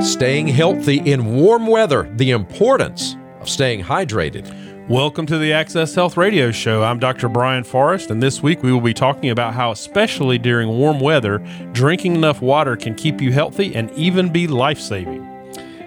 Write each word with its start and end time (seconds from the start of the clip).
Staying 0.00 0.48
healthy 0.48 0.96
in 0.98 1.36
warm 1.36 1.66
weather, 1.66 2.10
the 2.16 2.30
importance 2.30 3.16
of 3.38 3.50
staying 3.50 3.82
hydrated. 3.82 4.88
Welcome 4.88 5.26
to 5.26 5.36
the 5.36 5.52
Access 5.52 5.94
Health 5.94 6.16
Radio 6.16 6.50
Show. 6.50 6.82
I'm 6.82 6.98
Dr. 6.98 7.28
Brian 7.28 7.64
Forrest, 7.64 8.10
and 8.10 8.22
this 8.22 8.42
week 8.42 8.62
we 8.62 8.72
will 8.72 8.80
be 8.80 8.94
talking 8.94 9.28
about 9.28 9.52
how, 9.52 9.72
especially 9.72 10.38
during 10.38 10.70
warm 10.70 11.00
weather, 11.00 11.38
drinking 11.72 12.16
enough 12.16 12.40
water 12.40 12.76
can 12.76 12.94
keep 12.94 13.20
you 13.20 13.30
healthy 13.30 13.74
and 13.74 13.90
even 13.90 14.32
be 14.32 14.46
life 14.46 14.80
saving. 14.80 15.26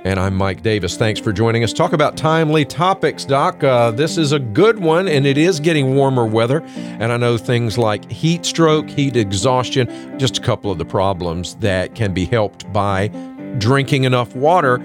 And 0.06 0.20
I'm 0.20 0.36
Mike 0.36 0.62
Davis. 0.62 0.96
Thanks 0.96 1.20
for 1.20 1.34
joining 1.34 1.64
us. 1.64 1.74
Talk 1.74 1.94
about 1.94 2.16
timely 2.16 2.66
topics, 2.66 3.26
Doc. 3.26 3.64
Uh, 3.64 3.90
this 3.90 4.20
is 4.20 4.32
a 4.32 4.40
good 4.40 4.78
one, 4.78 5.08
and 5.08 5.26
it 5.26 5.40
is 5.40 5.60
getting 5.60 5.96
warmer 5.96 6.26
weather. 6.26 6.62
And 6.76 7.12
I 7.12 7.18
know 7.18 7.38
things 7.38 7.80
like 7.80 8.12
heat 8.12 8.46
stroke, 8.46 8.90
heat 8.90 9.16
exhaustion, 9.16 10.20
just 10.20 10.38
a 10.38 10.42
couple 10.42 10.70
of 10.70 10.78
the 10.78 10.86
problems 10.86 11.56
that 11.56 11.96
can 11.96 12.14
be 12.14 12.26
helped 12.26 12.72
by 12.72 13.10
drinking 13.58 14.04
enough 14.04 14.36
water. 14.36 14.80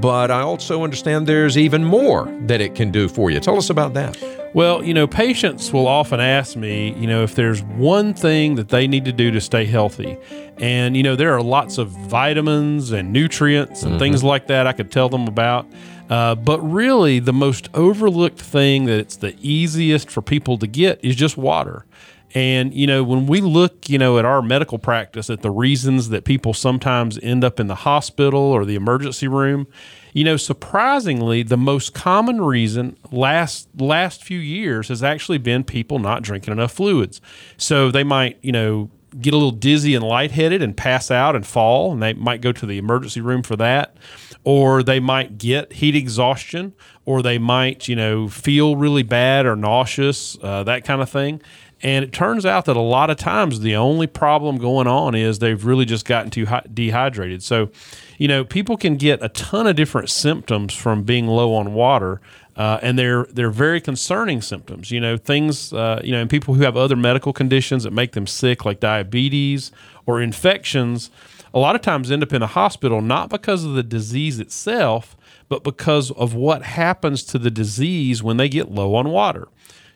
But 0.00 0.30
I 0.30 0.40
also 0.40 0.84
understand 0.84 1.26
there's 1.26 1.58
even 1.58 1.84
more 1.84 2.26
that 2.42 2.60
it 2.60 2.76
can 2.76 2.92
do 2.92 3.08
for 3.08 3.30
you. 3.30 3.40
Tell 3.40 3.56
us 3.56 3.70
about 3.70 3.92
that. 3.94 4.16
Well, 4.54 4.84
you 4.84 4.94
know, 4.94 5.08
patients 5.08 5.72
will 5.72 5.88
often 5.88 6.20
ask 6.20 6.56
me, 6.56 6.92
you 6.94 7.08
know, 7.08 7.24
if 7.24 7.34
there's 7.34 7.62
one 7.62 8.14
thing 8.14 8.54
that 8.54 8.68
they 8.68 8.86
need 8.86 9.04
to 9.06 9.12
do 9.12 9.32
to 9.32 9.40
stay 9.40 9.64
healthy. 9.64 10.16
And, 10.58 10.96
you 10.96 11.02
know, 11.02 11.16
there 11.16 11.32
are 11.32 11.42
lots 11.42 11.76
of 11.78 11.88
vitamins 11.88 12.92
and 12.92 13.12
nutrients 13.12 13.82
and 13.82 13.92
mm-hmm. 13.92 13.98
things 13.98 14.22
like 14.22 14.46
that 14.46 14.66
I 14.66 14.72
could 14.72 14.92
tell 14.92 15.08
them 15.08 15.26
about. 15.26 15.66
Uh, 16.08 16.34
but 16.34 16.60
really, 16.60 17.20
the 17.20 17.32
most 17.32 17.68
overlooked 17.74 18.40
thing 18.40 18.84
that 18.86 18.98
it's 18.98 19.16
the 19.16 19.36
easiest 19.40 20.10
for 20.10 20.22
people 20.22 20.58
to 20.58 20.66
get 20.66 21.04
is 21.04 21.16
just 21.16 21.36
water. 21.36 21.84
And, 22.32 22.72
you 22.72 22.86
know, 22.86 23.02
when 23.02 23.26
we 23.26 23.40
look, 23.40 23.88
you 23.88 23.98
know, 23.98 24.18
at 24.18 24.24
our 24.24 24.40
medical 24.40 24.78
practice, 24.78 25.28
at 25.30 25.42
the 25.42 25.50
reasons 25.50 26.10
that 26.10 26.24
people 26.24 26.54
sometimes 26.54 27.18
end 27.22 27.42
up 27.42 27.58
in 27.58 27.66
the 27.66 27.74
hospital 27.74 28.40
or 28.40 28.64
the 28.64 28.76
emergency 28.76 29.26
room, 29.26 29.66
you 30.12 30.24
know, 30.24 30.36
surprisingly, 30.36 31.42
the 31.42 31.56
most 31.56 31.92
common 31.92 32.40
reason 32.40 32.96
last 33.10 33.68
last 33.76 34.22
few 34.24 34.38
years 34.38 34.88
has 34.88 35.02
actually 35.02 35.38
been 35.38 35.64
people 35.64 35.98
not 35.98 36.22
drinking 36.22 36.52
enough 36.52 36.72
fluids. 36.72 37.20
So 37.56 37.90
they 37.90 38.04
might, 38.04 38.38
you 38.42 38.52
know, 38.52 38.90
get 39.20 39.34
a 39.34 39.36
little 39.36 39.50
dizzy 39.50 39.94
and 39.94 40.04
lightheaded 40.04 40.62
and 40.62 40.76
pass 40.76 41.10
out 41.10 41.34
and 41.34 41.46
fall, 41.46 41.92
and 41.92 42.02
they 42.02 42.12
might 42.12 42.40
go 42.40 42.52
to 42.52 42.66
the 42.66 42.78
emergency 42.78 43.20
room 43.20 43.42
for 43.42 43.56
that. 43.56 43.96
Or 44.42 44.82
they 44.82 45.00
might 45.00 45.36
get 45.36 45.74
heat 45.74 45.94
exhaustion, 45.94 46.74
or 47.04 47.22
they 47.22 47.38
might, 47.38 47.88
you 47.88 47.96
know, 47.96 48.28
feel 48.28 48.76
really 48.76 49.02
bad 49.02 49.46
or 49.46 49.54
nauseous, 49.54 50.38
uh, 50.42 50.62
that 50.64 50.84
kind 50.84 51.02
of 51.02 51.10
thing. 51.10 51.42
And 51.82 52.04
it 52.04 52.12
turns 52.12 52.44
out 52.44 52.66
that 52.66 52.76
a 52.76 52.80
lot 52.80 53.08
of 53.08 53.16
times 53.16 53.60
the 53.60 53.74
only 53.74 54.06
problem 54.06 54.58
going 54.58 54.86
on 54.86 55.14
is 55.14 55.38
they've 55.38 55.64
really 55.64 55.86
just 55.86 56.04
gotten 56.04 56.30
too 56.30 56.46
dehydrated. 56.72 57.42
So, 57.42 57.70
you 58.18 58.28
know, 58.28 58.44
people 58.44 58.76
can 58.76 58.96
get 58.96 59.22
a 59.22 59.30
ton 59.30 59.66
of 59.66 59.76
different 59.76 60.10
symptoms 60.10 60.74
from 60.74 61.04
being 61.04 61.26
low 61.26 61.54
on 61.54 61.72
water. 61.72 62.20
Uh, 62.56 62.78
and 62.82 62.98
they're 62.98 63.24
they're 63.32 63.50
very 63.50 63.80
concerning 63.80 64.42
symptoms. 64.42 64.90
You 64.90 65.00
know, 65.00 65.16
things 65.16 65.72
uh, 65.72 66.02
you 66.04 66.12
know, 66.12 66.20
and 66.20 66.28
people 66.28 66.52
who 66.52 66.62
have 66.62 66.76
other 66.76 66.96
medical 66.96 67.32
conditions 67.32 67.84
that 67.84 67.92
make 67.92 68.12
them 68.12 68.26
sick, 68.26 68.66
like 68.66 68.80
diabetes 68.80 69.72
or 70.04 70.20
infections, 70.20 71.10
a 71.54 71.58
lot 71.58 71.74
of 71.74 71.80
times 71.80 72.10
end 72.10 72.22
up 72.22 72.32
in 72.34 72.40
the 72.40 72.48
hospital 72.48 73.00
not 73.00 73.30
because 73.30 73.64
of 73.64 73.72
the 73.72 73.82
disease 73.82 74.38
itself, 74.38 75.16
but 75.48 75.64
because 75.64 76.10
of 76.12 76.34
what 76.34 76.62
happens 76.62 77.22
to 77.24 77.38
the 77.38 77.50
disease 77.50 78.22
when 78.22 78.36
they 78.36 78.48
get 78.48 78.70
low 78.70 78.94
on 78.94 79.08
water. 79.08 79.48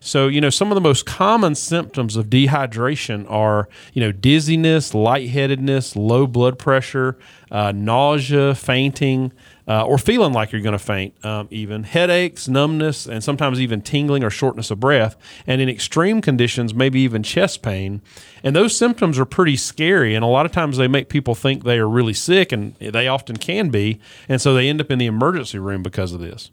So, 0.04 0.28
you 0.28 0.42
know, 0.42 0.50
some 0.50 0.70
of 0.70 0.74
the 0.74 0.82
most 0.82 1.06
common 1.06 1.54
symptoms 1.54 2.16
of 2.16 2.26
dehydration 2.26 3.24
are, 3.30 3.70
you 3.94 4.02
know, 4.02 4.12
dizziness, 4.12 4.92
lightheadedness, 4.92 5.96
low 5.96 6.26
blood 6.26 6.58
pressure, 6.58 7.16
uh, 7.50 7.72
nausea, 7.72 8.54
fainting, 8.54 9.32
uh, 9.66 9.82
or 9.86 9.96
feeling 9.96 10.34
like 10.34 10.52
you're 10.52 10.60
going 10.60 10.72
to 10.72 10.78
faint, 10.78 11.14
um, 11.24 11.48
even 11.50 11.84
headaches, 11.84 12.46
numbness, 12.48 13.06
and 13.06 13.24
sometimes 13.24 13.58
even 13.62 13.80
tingling 13.80 14.22
or 14.22 14.28
shortness 14.28 14.70
of 14.70 14.78
breath. 14.78 15.16
And 15.46 15.62
in 15.62 15.70
extreme 15.70 16.20
conditions, 16.20 16.74
maybe 16.74 17.00
even 17.00 17.22
chest 17.22 17.62
pain. 17.62 18.02
And 18.42 18.54
those 18.54 18.76
symptoms 18.76 19.18
are 19.18 19.24
pretty 19.24 19.56
scary. 19.56 20.14
And 20.14 20.22
a 20.22 20.28
lot 20.28 20.44
of 20.44 20.52
times 20.52 20.76
they 20.76 20.86
make 20.86 21.08
people 21.08 21.34
think 21.34 21.64
they 21.64 21.78
are 21.78 21.88
really 21.88 22.12
sick, 22.12 22.52
and 22.52 22.74
they 22.76 23.08
often 23.08 23.38
can 23.38 23.70
be. 23.70 24.00
And 24.28 24.38
so 24.38 24.52
they 24.52 24.68
end 24.68 24.82
up 24.82 24.90
in 24.90 24.98
the 24.98 25.06
emergency 25.06 25.58
room 25.58 25.82
because 25.82 26.12
of 26.12 26.20
this. 26.20 26.50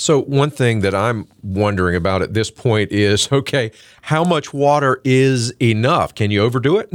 So, 0.00 0.22
one 0.22 0.50
thing 0.50 0.80
that 0.80 0.94
I'm 0.94 1.28
wondering 1.42 1.94
about 1.94 2.22
at 2.22 2.32
this 2.32 2.50
point 2.50 2.90
is 2.90 3.30
okay, 3.32 3.70
how 4.00 4.24
much 4.24 4.54
water 4.54 5.02
is 5.04 5.50
enough? 5.60 6.14
Can 6.14 6.30
you 6.30 6.40
overdo 6.40 6.78
it? 6.78 6.90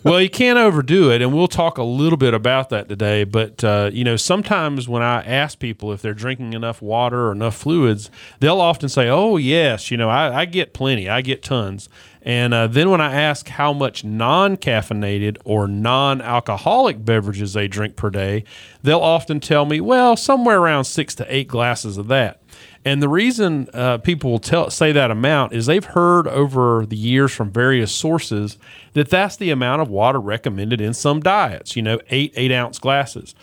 well, 0.04 0.20
you 0.20 0.28
can't 0.28 0.58
overdo 0.58 1.12
it. 1.12 1.22
And 1.22 1.32
we'll 1.32 1.46
talk 1.46 1.78
a 1.78 1.84
little 1.84 2.16
bit 2.16 2.34
about 2.34 2.70
that 2.70 2.88
today. 2.88 3.22
But, 3.22 3.62
uh, 3.62 3.90
you 3.92 4.02
know, 4.02 4.16
sometimes 4.16 4.88
when 4.88 5.00
I 5.00 5.22
ask 5.22 5.60
people 5.60 5.92
if 5.92 6.02
they're 6.02 6.12
drinking 6.12 6.54
enough 6.54 6.82
water 6.82 7.28
or 7.28 7.32
enough 7.32 7.56
fluids, 7.56 8.10
they'll 8.40 8.60
often 8.60 8.88
say, 8.88 9.08
oh, 9.08 9.36
yes, 9.36 9.92
you 9.92 9.96
know, 9.96 10.10
I, 10.10 10.40
I 10.40 10.44
get 10.44 10.74
plenty, 10.74 11.08
I 11.08 11.20
get 11.20 11.44
tons. 11.44 11.88
And 12.22 12.52
uh, 12.52 12.66
then 12.66 12.90
when 12.90 13.00
I 13.00 13.14
ask 13.14 13.48
how 13.48 13.72
much 13.72 14.04
non 14.04 14.56
caffeinated 14.56 15.38
or 15.44 15.66
non 15.66 16.20
alcoholic 16.20 17.04
beverages 17.04 17.54
they 17.54 17.66
drink 17.66 17.96
per 17.96 18.10
day, 18.10 18.44
they'll 18.82 19.00
often 19.00 19.40
tell 19.40 19.64
me, 19.64 19.80
well, 19.80 20.16
somewhere 20.16 20.58
around 20.58 20.84
six 20.84 21.14
to 21.16 21.34
eight 21.34 21.48
glasses 21.48 21.96
of 21.96 22.08
that. 22.08 22.42
And 22.84 23.02
the 23.02 23.08
reason 23.08 23.68
uh, 23.74 23.98
people 23.98 24.30
will 24.30 24.38
tell, 24.38 24.70
say 24.70 24.92
that 24.92 25.10
amount 25.10 25.52
is 25.52 25.66
they've 25.66 25.84
heard 25.84 26.26
over 26.26 26.86
the 26.86 26.96
years 26.96 27.30
from 27.32 27.50
various 27.50 27.92
sources 27.92 28.58
that 28.94 29.10
that's 29.10 29.36
the 29.36 29.50
amount 29.50 29.82
of 29.82 29.88
water 29.88 30.20
recommended 30.20 30.80
in 30.80 30.94
some 30.94 31.20
diets, 31.20 31.76
you 31.76 31.82
know, 31.82 32.00
eight, 32.08 32.32
eight 32.36 32.52
ounce 32.52 32.78
glasses. 32.78 33.34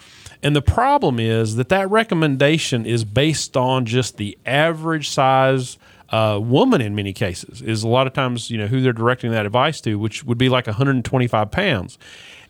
And 0.41 0.55
the 0.55 0.61
problem 0.61 1.19
is 1.19 1.55
that 1.55 1.69
that 1.69 1.89
recommendation 1.89 2.85
is 2.85 3.03
based 3.03 3.57
on 3.57 3.85
just 3.85 4.17
the 4.17 4.38
average 4.45 5.09
size 5.09 5.77
uh, 6.09 6.40
woman 6.41 6.81
in 6.81 6.95
many 6.95 7.13
cases 7.13 7.62
is 7.62 7.84
a 7.84 7.88
lot 7.88 8.07
of 8.07 8.13
times 8.13 8.50
you 8.50 8.57
know 8.57 8.68
who 8.68 8.81
they're 8.81 8.94
directing 8.94 9.31
that 9.31 9.45
advice 9.45 9.81
to, 9.81 9.95
which 9.95 10.23
would 10.23 10.38
be 10.38 10.50
like 10.50 10.68
125 10.68 11.51
pounds. 11.51 11.97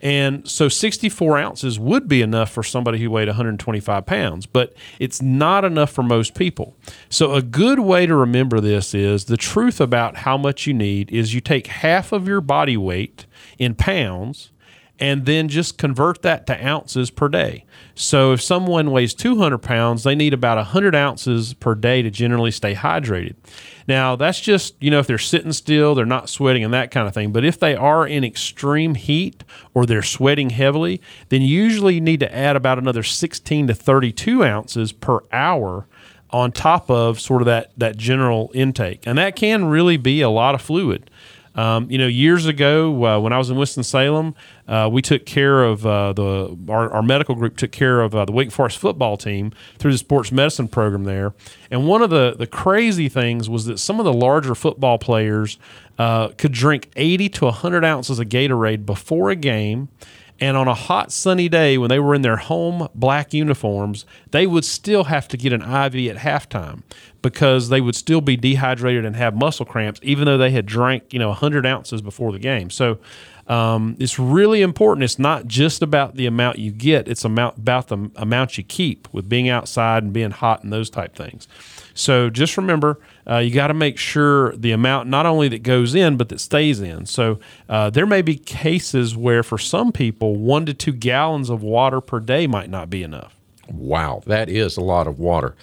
And 0.02 0.48
so 0.48 0.70
64 0.70 1.40
ounces 1.40 1.80
would 1.80 2.08
be 2.08 2.22
enough 2.22 2.52
for 2.52 2.62
somebody 2.62 3.00
who 3.00 3.10
weighed 3.10 3.28
125 3.28 4.06
pounds, 4.06 4.46
but 4.46 4.76
it's 5.00 5.22
not 5.24 5.66
enough 5.66 5.92
for 5.92 6.04
most 6.04 6.36
people. 6.36 6.76
So, 7.10 7.34
a 7.34 7.42
good 7.42 7.80
way 7.80 8.06
to 8.06 8.16
remember 8.16 8.62
this 8.62 8.94
is 8.94 9.26
the 9.26 9.38
truth 9.38 9.82
about 9.82 10.18
how 10.18 10.38
much 10.38 10.68
you 10.68 10.74
need 10.74 11.12
is 11.12 11.34
you 11.34 11.42
take 11.42 11.68
half 11.68 12.12
of 12.12 12.28
your 12.28 12.42
body 12.42 12.78
weight 12.78 13.26
in 13.58 13.74
pounds 13.74 14.52
and 15.00 15.26
then 15.26 15.48
just 15.48 15.78
convert 15.78 16.22
that 16.24 16.48
to 16.48 16.66
ounces 16.66 17.12
per 17.12 17.30
day. 17.30 17.66
So 17.94 18.34
if 18.34 18.42
someone 18.42 18.92
weighs 18.92 19.14
200 19.14 19.60
pounds, 19.60 20.04
they 20.04 20.16
need 20.16 20.34
about 20.34 20.58
100 20.58 20.96
ounces 20.96 21.54
per 21.54 21.76
day 21.76 22.02
to 22.02 22.10
generally 22.10 22.52
stay 22.52 22.74
hydrated. 22.76 23.36
Now, 23.88 24.16
that's 24.16 24.40
just, 24.40 24.76
you 24.82 24.92
know, 24.92 25.00
if 25.00 25.08
they're 25.08 25.18
sitting 25.18 25.54
still, 25.54 25.96
they're 25.96 26.06
not 26.06 26.30
sweating 26.30 26.64
and 26.64 26.74
that 26.74 26.92
kind 26.92 27.08
of 27.08 27.14
thing. 27.14 27.32
But 27.32 27.46
if 27.46 27.60
they 27.60 27.76
are 27.76 28.06
in 28.06 28.24
extreme 28.24 28.96
heat 28.96 29.44
or 29.74 29.86
they're 29.86 30.04
sweating 30.04 30.50
heavily, 30.50 31.02
then 31.30 31.42
usually 31.42 31.96
you 31.96 32.02
need 32.02 32.20
to 32.20 32.36
add 32.36 32.56
about 32.56 32.78
another 32.78 33.04
16 33.04 33.68
to 33.68 33.74
32 33.74 34.44
ounces 34.44 34.92
per 34.92 35.20
hour 35.32 35.88
on 36.32 36.52
top 36.52 36.92
of 36.92 37.20
sort 37.20 37.42
of 37.42 37.46
that, 37.46 37.72
that 37.78 37.98
general 37.98 38.52
intake. 38.54 39.08
And 39.08 39.18
that 39.18 39.36
can 39.36 39.66
really 39.66 39.98
be 39.98 40.22
a 40.22 40.30
lot 40.30 40.56
of 40.56 40.62
fluid. 40.62 41.10
Um, 41.58 41.90
you 41.90 41.98
know, 41.98 42.06
years 42.06 42.46
ago 42.46 43.04
uh, 43.04 43.20
when 43.20 43.34
I 43.34 43.40
was 43.40 43.50
in 43.50 43.58
Winston 43.58 43.84
Salem, 43.84 44.36
uh, 44.68 44.88
we 44.92 45.02
took 45.02 45.26
care 45.26 45.64
of 45.64 45.88
uh, 45.88 46.14
the 46.14 46.56
our, 46.70 46.92
our, 46.92 47.02
medical 47.02 47.34
group 47.34 47.58
took 47.58 47.72
care 47.72 48.02
of 48.02 48.14
uh, 48.14 48.26
the 48.26 48.32
Wake 48.32 48.52
Forest 48.52 48.78
football 48.78 49.18
team 49.18 49.52
through 49.80 49.92
the 49.92 49.98
sports 49.98 50.32
medicine 50.32 50.68
program 50.68 51.04
there. 51.04 51.34
And 51.72 51.88
one 51.88 52.04
of 52.04 52.12
the 52.12 52.36
the 52.38 52.46
crazy 52.46 53.10
things 53.10 53.50
was 53.50 53.66
that 53.66 53.80
some 53.80 54.00
of 54.00 54.06
the 54.06 54.14
larger 54.14 54.54
football 54.54 55.00
players 55.00 55.58
uh, 55.98 56.28
could 56.38 56.52
drink 56.52 56.92
80 56.96 57.30
to 57.30 57.46
100 57.46 57.84
ounces 57.84 58.20
of 58.20 58.30
Gatorade 58.30 58.86
before 58.86 59.32
a 59.32 59.36
game. 59.36 59.90
And 60.40 60.56
on 60.56 60.68
a 60.68 60.74
hot 60.74 61.12
sunny 61.12 61.50
day 61.50 61.78
when 61.78 61.90
they 61.90 62.00
were 62.00 62.14
in 62.14 62.22
their 62.22 62.38
home 62.38 62.88
black 62.94 63.34
uniforms, 63.34 64.06
they 64.32 64.46
would 64.46 64.66
still 64.66 65.06
have 65.06 65.28
to 65.30 65.38
get 65.38 65.52
an 65.52 65.62
IV 65.62 66.16
at 66.16 66.18
halftime 66.18 66.84
because 67.22 67.70
they 67.70 67.82
would 67.82 67.96
still 67.96 68.22
be 68.22 68.38
dehydrated 68.38 69.04
and 69.04 69.16
have 69.16 69.36
muscle 69.36 69.66
cramps, 69.66 70.00
even 70.04 70.26
though 70.26 70.38
they 70.38 70.52
had 70.52 70.66
drank, 70.66 71.12
you 71.12 71.20
know, 71.20 71.30
100 71.30 71.66
ounces 71.66 72.02
before 72.02 72.32
the 72.32 72.40
game. 72.40 72.70
So 72.70 73.00
um, 73.48 73.96
it's 74.00 74.20
really 74.20 74.62
important. 74.62 75.04
It's 75.04 75.20
not 75.20 75.48
just 75.48 75.82
about 75.82 76.16
the 76.16 76.26
amount 76.26 76.60
you 76.60 76.72
get; 76.72 77.08
it's 77.08 77.24
amount 77.24 77.58
about 77.58 77.88
the 77.88 78.12
amount 78.16 78.58
you 78.58 78.64
keep 78.64 79.08
with 79.14 79.30
being 79.30 79.50
outside 79.50 80.04
and 80.04 80.12
being 80.12 80.32
hot 80.32 80.64
and 80.64 80.74
those 80.74 80.90
type 80.90 81.16
things. 81.16 81.48
So 81.94 82.30
just 82.30 82.58
remember, 82.58 83.00
uh, 83.28 83.38
you 83.38 83.52
got 83.52 83.68
to 83.68 83.74
make 83.74 83.98
sure 83.98 84.56
the 84.56 84.72
amount 84.72 85.10
not 85.10 85.26
only 85.26 85.48
that 85.48 85.64
goes 85.64 85.96
in 85.96 86.16
but 86.16 86.30
that 86.30 86.40
stays 86.40 86.80
in. 86.80 87.06
So 87.06 87.40
uh, 87.68 87.90
there 87.90 88.06
may 88.06 88.22
be 88.22 88.36
cases 88.36 89.18
where, 89.18 89.44
for 89.44 89.58
some 89.58 89.92
people, 89.92 90.36
one 90.36 90.66
to 90.68 90.74
two 90.74 90.94
gallons 90.94 91.50
of 91.50 91.64
water 91.64 92.02
per 92.02 92.20
day 92.20 92.48
might 92.48 92.70
not 92.70 92.90
be 92.90 93.02
enough. 93.02 93.36
Wow, 93.70 94.22
that 94.28 94.50
is 94.50 94.78
a 94.78 94.82
lot 94.82 95.08
of 95.08 95.20
water. 95.20 95.56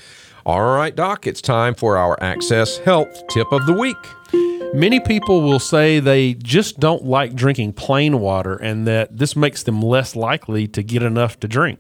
All 0.47 0.75
right, 0.75 0.95
Doc, 0.95 1.27
it's 1.27 1.41
time 1.41 1.75
for 1.75 1.97
our 1.97 2.23
Access 2.23 2.79
Health 2.79 3.27
Tip 3.29 3.51
of 3.51 3.65
the 3.65 3.73
Week. 3.73 4.44
Many 4.75 4.99
people 4.99 5.43
will 5.43 5.61
say 5.61 6.01
they 6.01 6.35
just 6.35 6.81
don't 6.81 7.05
like 7.05 7.35
drinking 7.37 7.75
plain 7.75 8.19
water 8.19 8.57
and 8.57 8.89
that 8.89 9.17
this 9.17 9.37
makes 9.37 9.63
them 9.63 9.81
less 9.81 10.17
likely 10.17 10.67
to 10.67 10.83
get 10.83 11.01
enough 11.01 11.39
to 11.41 11.49
drink. 11.49 11.79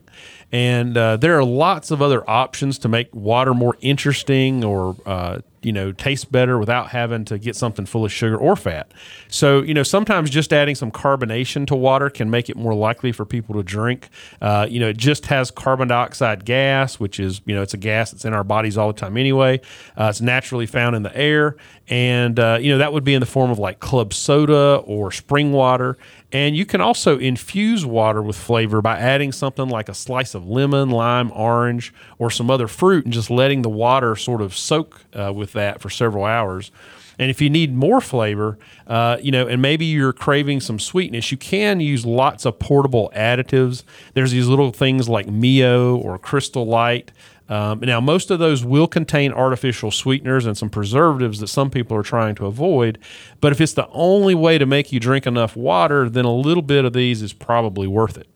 And 0.52 0.96
uh, 0.96 1.17
there 1.17 1.37
are 1.38 1.44
lots 1.44 1.91
of 1.91 2.00
other 2.00 2.29
options 2.29 2.79
to 2.79 2.88
make 2.88 3.14
water 3.14 3.55
more 3.55 3.76
interesting 3.81 4.64
or 4.64 4.96
uh, 5.05 5.41
you 5.64 5.73
know 5.73 5.93
taste 5.93 6.31
better 6.31 6.58
without 6.58 6.91
having 6.91 7.25
to 7.25 7.38
get 7.38 7.56
something 7.56 7.87
full 7.87 8.05
of 8.05 8.12
sugar 8.12 8.37
or 8.37 8.55
fat. 8.55 8.93
So 9.29 9.62
you 9.62 9.75
know 9.75 9.82
sometimes 9.82 10.31
just 10.31 10.52
adding 10.52 10.75
some 10.75 10.91
carbonation 10.91 11.67
to 11.69 11.75
water 11.75 12.11
can 12.11 12.31
make 12.31 12.49
it 12.49 12.56
more 12.56 12.75
likely 12.75 13.11
for 13.12 13.25
people 13.25 13.55
to 13.56 13.62
drink. 13.62 14.08
Uh, 14.41 14.67
you 14.69 14.79
know 14.79 14.88
it 14.88 14.96
just 14.96 15.26
has 15.26 15.50
carbon 15.50 15.88
dioxide 15.88 16.44
gas, 16.44 17.00
which 17.00 17.19
is 17.19 17.41
you 17.46 17.55
know 17.55 17.62
it's 17.62 17.75
a 17.75 17.79
gas 17.79 18.11
that's 18.11 18.25
in 18.25 18.35
our 18.35 18.44
bodies 18.44 18.76
all 18.76 18.93
the 18.93 18.99
time 18.99 19.17
anyway. 19.17 19.61
Uh, 19.99 20.08
it's 20.11 20.20
naturally 20.20 20.67
found 20.67 20.94
in 20.94 21.02
the 21.02 21.17
air, 21.17 21.56
and 21.88 22.38
uh, 22.38 22.58
you 22.61 22.70
know 22.70 22.79
that 22.79 22.93
would 22.93 23.05
be 23.05 23.14
in 23.14 23.20
the 23.20 23.26
form 23.26 23.50
of 23.50 23.58
like 23.58 23.81
club 23.81 24.12
soda 24.12 24.76
or 24.85 25.11
spring 25.11 25.52
water. 25.52 25.96
And 26.34 26.56
you 26.56 26.66
can 26.66 26.81
also 26.81 27.16
infuse 27.16 27.86
water 27.86 28.20
with 28.20 28.34
flavor 28.34 28.82
by 28.82 28.98
adding 28.98 29.31
something 29.31 29.69
like 29.69 29.88
a 29.88 29.94
slice 29.94 30.34
of 30.34 30.44
lemon, 30.44 30.90
lime, 30.90 31.31
orange, 31.31 31.94
or 32.19 32.28
some 32.28 32.50
other 32.50 32.66
fruit, 32.66 33.04
and 33.04 33.14
just 33.14 33.31
letting 33.31 33.62
the 33.62 33.69
water 33.69 34.16
sort 34.16 34.42
of 34.42 34.56
soak 34.56 35.00
uh, 35.14 35.32
with 35.32 35.52
that 35.52 35.81
for 35.81 35.88
several 35.88 36.25
hours. 36.25 36.72
And 37.20 37.31
if 37.31 37.40
you 37.40 37.48
need 37.48 37.72
more 37.72 38.00
flavor, 38.00 38.58
uh, 38.88 39.19
you 39.22 39.31
know, 39.31 39.46
and 39.46 39.62
maybe 39.62 39.84
you're 39.84 40.12
craving 40.12 40.60
some 40.60 40.81
sweetness, 40.81 41.31
you 41.31 41.38
can 41.38 41.78
use 41.78 42.04
lots 42.04 42.44
of 42.44 42.58
portable 42.58 43.12
additives. 43.14 43.84
There's 44.14 44.32
these 44.32 44.48
little 44.48 44.72
things 44.72 45.08
like 45.08 45.28
Mio 45.28 45.96
or 45.96 46.19
Crystal 46.19 46.66
Light. 46.66 47.12
Um, 47.49 47.81
now, 47.81 48.00
most 48.00 48.31
of 48.31 48.38
those 48.38 48.64
will 48.64 48.87
contain 48.87 49.32
artificial 49.32 49.91
sweeteners 49.91 50.46
and 50.46 50.56
some 50.56 50.70
preservatives 50.70 51.41
that 51.41 51.49
some 51.49 51.70
people 51.70 51.96
are 51.96 52.02
trying 52.02 52.35
to 52.37 52.46
avoid. 52.46 52.99
But 53.41 53.52
if 53.52 53.61
it's 53.61 53.75
the 53.75 53.88
only 53.91 54.35
way 54.35 54.56
to 54.58 54.67
make 54.67 54.93
you 54.93 55.00
drink 55.00 55.26
enough 55.26 55.55
water, 55.55 56.08
then 56.08 56.25
a 56.25 56.35
little 56.35 56.62
bit 56.62 56.85
of 56.85 56.94
these 56.94 57.20
is 57.20 57.32
probably 57.32 57.87
worth 57.87 58.17
it. 58.17 58.29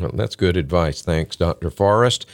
Well, 0.00 0.12
that's 0.14 0.36
good 0.36 0.56
advice. 0.56 1.02
Thanks, 1.02 1.36
Dr. 1.36 1.68
Forrest. 1.68 2.24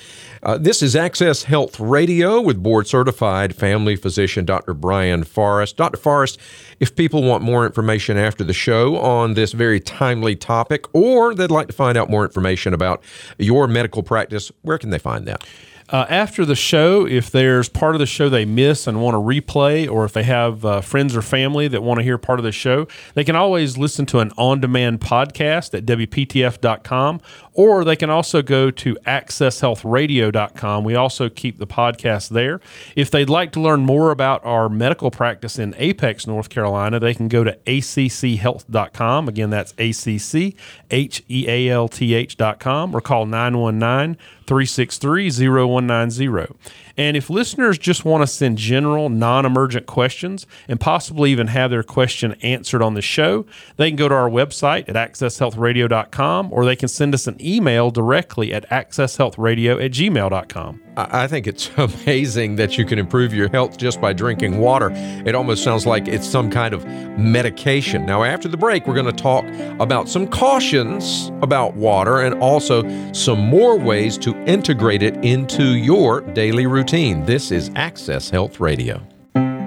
Uh, 0.44 0.58
this 0.58 0.80
is 0.80 0.94
Access 0.94 1.42
Health 1.42 1.80
Radio 1.80 2.40
with 2.40 2.62
board 2.62 2.86
certified 2.86 3.56
family 3.56 3.96
physician 3.96 4.44
Dr. 4.44 4.74
Brian 4.74 5.24
Forrest. 5.24 5.76
Dr. 5.76 5.96
Forrest, 5.96 6.38
if 6.78 6.94
people 6.94 7.24
want 7.24 7.42
more 7.42 7.66
information 7.66 8.16
after 8.16 8.44
the 8.44 8.52
show 8.52 8.96
on 8.98 9.34
this 9.34 9.50
very 9.52 9.80
timely 9.80 10.36
topic, 10.36 10.84
or 10.94 11.34
they'd 11.34 11.50
like 11.50 11.66
to 11.66 11.72
find 11.72 11.98
out 11.98 12.08
more 12.08 12.22
information 12.22 12.72
about 12.72 13.02
your 13.38 13.66
medical 13.66 14.04
practice, 14.04 14.52
where 14.62 14.78
can 14.78 14.90
they 14.90 14.98
find 14.98 15.26
that? 15.26 15.44
Uh, 15.90 16.04
after 16.10 16.44
the 16.44 16.54
show, 16.54 17.06
if 17.06 17.30
there's 17.30 17.68
part 17.68 17.94
of 17.94 17.98
the 17.98 18.06
show 18.06 18.28
they 18.28 18.44
miss 18.44 18.86
and 18.86 19.00
want 19.00 19.14
to 19.14 19.18
replay, 19.18 19.90
or 19.90 20.04
if 20.04 20.12
they 20.12 20.22
have 20.22 20.64
uh, 20.64 20.80
friends 20.82 21.16
or 21.16 21.22
family 21.22 21.66
that 21.66 21.82
want 21.82 21.98
to 21.98 22.04
hear 22.04 22.18
part 22.18 22.38
of 22.38 22.44
the 22.44 22.52
show, 22.52 22.86
they 23.14 23.24
can 23.24 23.34
always 23.34 23.78
listen 23.78 24.04
to 24.04 24.18
an 24.18 24.30
on 24.36 24.60
demand 24.60 25.00
podcast 25.00 25.72
at 25.72 25.86
WPTF.com, 25.86 27.20
or 27.58 27.82
they 27.82 27.96
can 27.96 28.08
also 28.08 28.40
go 28.40 28.70
to 28.70 28.94
accesshealthradio.com. 29.04 30.84
We 30.84 30.94
also 30.94 31.28
keep 31.28 31.58
the 31.58 31.66
podcast 31.66 32.28
there. 32.28 32.60
If 32.94 33.10
they'd 33.10 33.28
like 33.28 33.50
to 33.52 33.60
learn 33.60 33.80
more 33.80 34.12
about 34.12 34.44
our 34.44 34.68
medical 34.68 35.10
practice 35.10 35.58
in 35.58 35.74
Apex, 35.76 36.24
North 36.28 36.50
Carolina, 36.50 37.00
they 37.00 37.14
can 37.14 37.26
go 37.26 37.42
to 37.42 37.58
acchealth.com. 37.66 39.28
Again, 39.28 39.50
that's 39.50 39.74
A 39.76 39.90
C 39.90 40.18
C 40.18 40.54
H 40.92 41.24
E 41.28 41.46
A 41.48 41.68
L 41.68 41.88
T 41.88 42.14
H.com, 42.14 42.94
or 42.94 43.00
call 43.00 43.26
919 43.26 44.16
363 44.46 45.28
0190. 45.28 46.54
And 46.96 47.16
if 47.16 47.28
listeners 47.28 47.76
just 47.76 48.04
want 48.04 48.22
to 48.22 48.26
send 48.26 48.56
general, 48.56 49.08
non 49.08 49.44
emergent 49.44 49.86
questions 49.86 50.46
and 50.68 50.80
possibly 50.80 51.32
even 51.32 51.48
have 51.48 51.70
their 51.70 51.82
question 51.82 52.34
answered 52.42 52.82
on 52.82 52.94
the 52.94 53.02
show, 53.02 53.46
they 53.76 53.90
can 53.90 53.96
go 53.96 54.08
to 54.08 54.14
our 54.14 54.30
website 54.30 54.88
at 54.88 54.94
accesshealthradio.com 54.94 56.52
or 56.52 56.64
they 56.64 56.76
can 56.76 56.88
send 56.88 57.14
us 57.14 57.26
an 57.26 57.36
email 57.40 57.47
directly 57.92 58.52
at 58.52 58.68
accesshealthradio 58.70 59.82
at 59.84 59.92
gmail.com. 59.92 60.82
I 60.96 61.26
think 61.28 61.46
it's 61.46 61.70
amazing 61.76 62.56
that 62.56 62.76
you 62.76 62.84
can 62.84 62.98
improve 62.98 63.32
your 63.32 63.48
health 63.50 63.78
just 63.78 64.00
by 64.00 64.12
drinking 64.12 64.58
water. 64.58 64.90
It 65.24 65.34
almost 65.34 65.62
sounds 65.62 65.86
like 65.86 66.08
it's 66.08 66.26
some 66.26 66.50
kind 66.50 66.74
of 66.74 66.84
medication. 67.18 68.04
Now, 68.04 68.24
after 68.24 68.48
the 68.48 68.56
break, 68.56 68.86
we're 68.86 68.94
going 68.94 69.06
to 69.06 69.12
talk 69.12 69.44
about 69.80 70.08
some 70.08 70.26
cautions 70.26 71.30
about 71.42 71.74
water 71.74 72.20
and 72.20 72.40
also 72.42 72.82
some 73.12 73.38
more 73.38 73.78
ways 73.78 74.18
to 74.18 74.36
integrate 74.44 75.02
it 75.02 75.14
into 75.24 75.76
your 75.76 76.20
daily 76.20 76.66
routine. 76.66 77.24
This 77.24 77.50
is 77.50 77.70
Access 77.76 78.30
Health 78.30 78.60
Radio. 78.60 79.07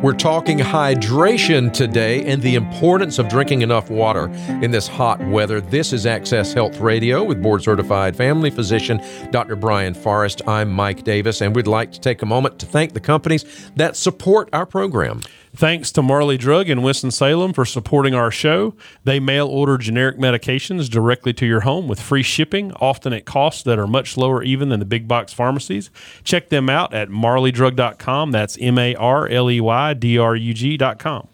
We're 0.02 0.14
talking 0.14 0.58
hydration 0.58 1.72
today 1.72 2.26
and 2.26 2.42
the 2.42 2.56
importance 2.56 3.20
of 3.20 3.30
drinking 3.30 3.62
enough 3.62 3.92
water 3.92 4.30
in 4.64 4.72
this 4.72 4.88
hot 4.88 5.24
weather. 5.28 5.62
This 5.62 5.94
is 5.94 6.08
Access 6.08 6.54
Health 6.54 6.80
Radio 6.80 7.24
with 7.24 7.40
board 7.40 7.62
certified 7.62 8.16
family 8.16 8.50
physician 8.50 9.00
Dr. 9.30 9.56
Brian 9.56 9.94
Forrest. 9.94 10.42
I'm 10.48 10.72
Mike 10.72 11.04
Davis, 11.04 11.42
and 11.42 11.56
we'd 11.56 11.68
like 11.68 11.92
to 11.92 12.00
take 12.00 12.24
a 12.24 12.26
moment 12.26 12.58
to 12.62 12.66
thank 12.66 12.94
the 12.94 13.00
companies 13.00 13.70
that 13.76 13.96
support 13.96 14.50
our 14.54 14.66
program. 14.66 15.22
Thanks 15.54 15.92
to 15.94 16.02
Marley 16.02 16.38
Drug 16.38 16.70
in 16.70 16.82
Winston-Salem 16.82 17.52
for 17.54 17.66
supporting 17.66 18.16
our 18.16 18.32
show. 18.32 18.74
They 19.04 19.20
mail 19.20 19.48
order 19.48 19.78
generic 19.78 20.18
medications 20.18 20.90
directly 20.90 21.34
to 21.34 21.46
your 21.46 21.62
home 21.62 21.88
with 21.90 22.00
free 22.02 22.24
shipping, 22.24 22.72
often 22.74 23.12
at 23.12 23.26
costs 23.26 23.62
that 23.64 23.78
are 23.78 23.88
much 23.88 24.16
lower 24.16 24.42
even 24.44 24.70
than 24.70 24.80
the 24.80 24.86
big 24.86 25.08
box 25.10 25.34
pharmacies. 25.34 25.90
Check 26.24 26.50
them 26.50 26.70
out 26.70 26.94
at 26.94 27.10
marleydrug.com. 27.10 28.32
That's 28.32 28.58
M 28.62 28.78
A 28.78 28.96
R 28.96 29.28
L 29.28 29.52
E 29.52 29.60
Y 29.60 29.94
D 29.94 30.18
R 30.18 30.36
U 30.36 30.54
G.com. 30.54 31.28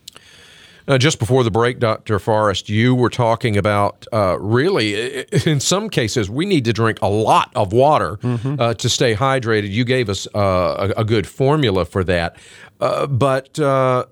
Uh, 0.88 0.98
just 0.98 1.20
before 1.20 1.44
the 1.44 1.52
break, 1.52 1.80
Dr. 1.80 2.18
Forrest, 2.18 2.70
you 2.70 2.96
were 2.96 3.10
talking 3.10 3.58
about 3.58 4.08
uh, 4.14 4.38
really, 4.40 5.24
in 5.46 5.60
some 5.60 5.90
cases, 5.90 6.30
we 6.30 6.46
need 6.46 6.64
to 6.66 6.74
drink 6.74 7.00
a 7.02 7.10
lot 7.10 7.52
of 7.56 7.74
water 7.74 8.18
mm-hmm. 8.18 8.56
uh, 8.60 8.74
to 8.76 8.88
stay 8.88 9.14
hydrated. 9.14 9.70
You 9.70 9.84
gave 9.84 10.08
us 10.08 10.28
uh, 10.34 10.94
a, 10.96 11.02
a, 11.02 11.04
good 11.04 11.28
formula 11.28 11.84
for 11.84 12.04
that. 12.06 12.38
Uh, 12.80 13.06
but 13.08 13.60
uh, 13.60 14.06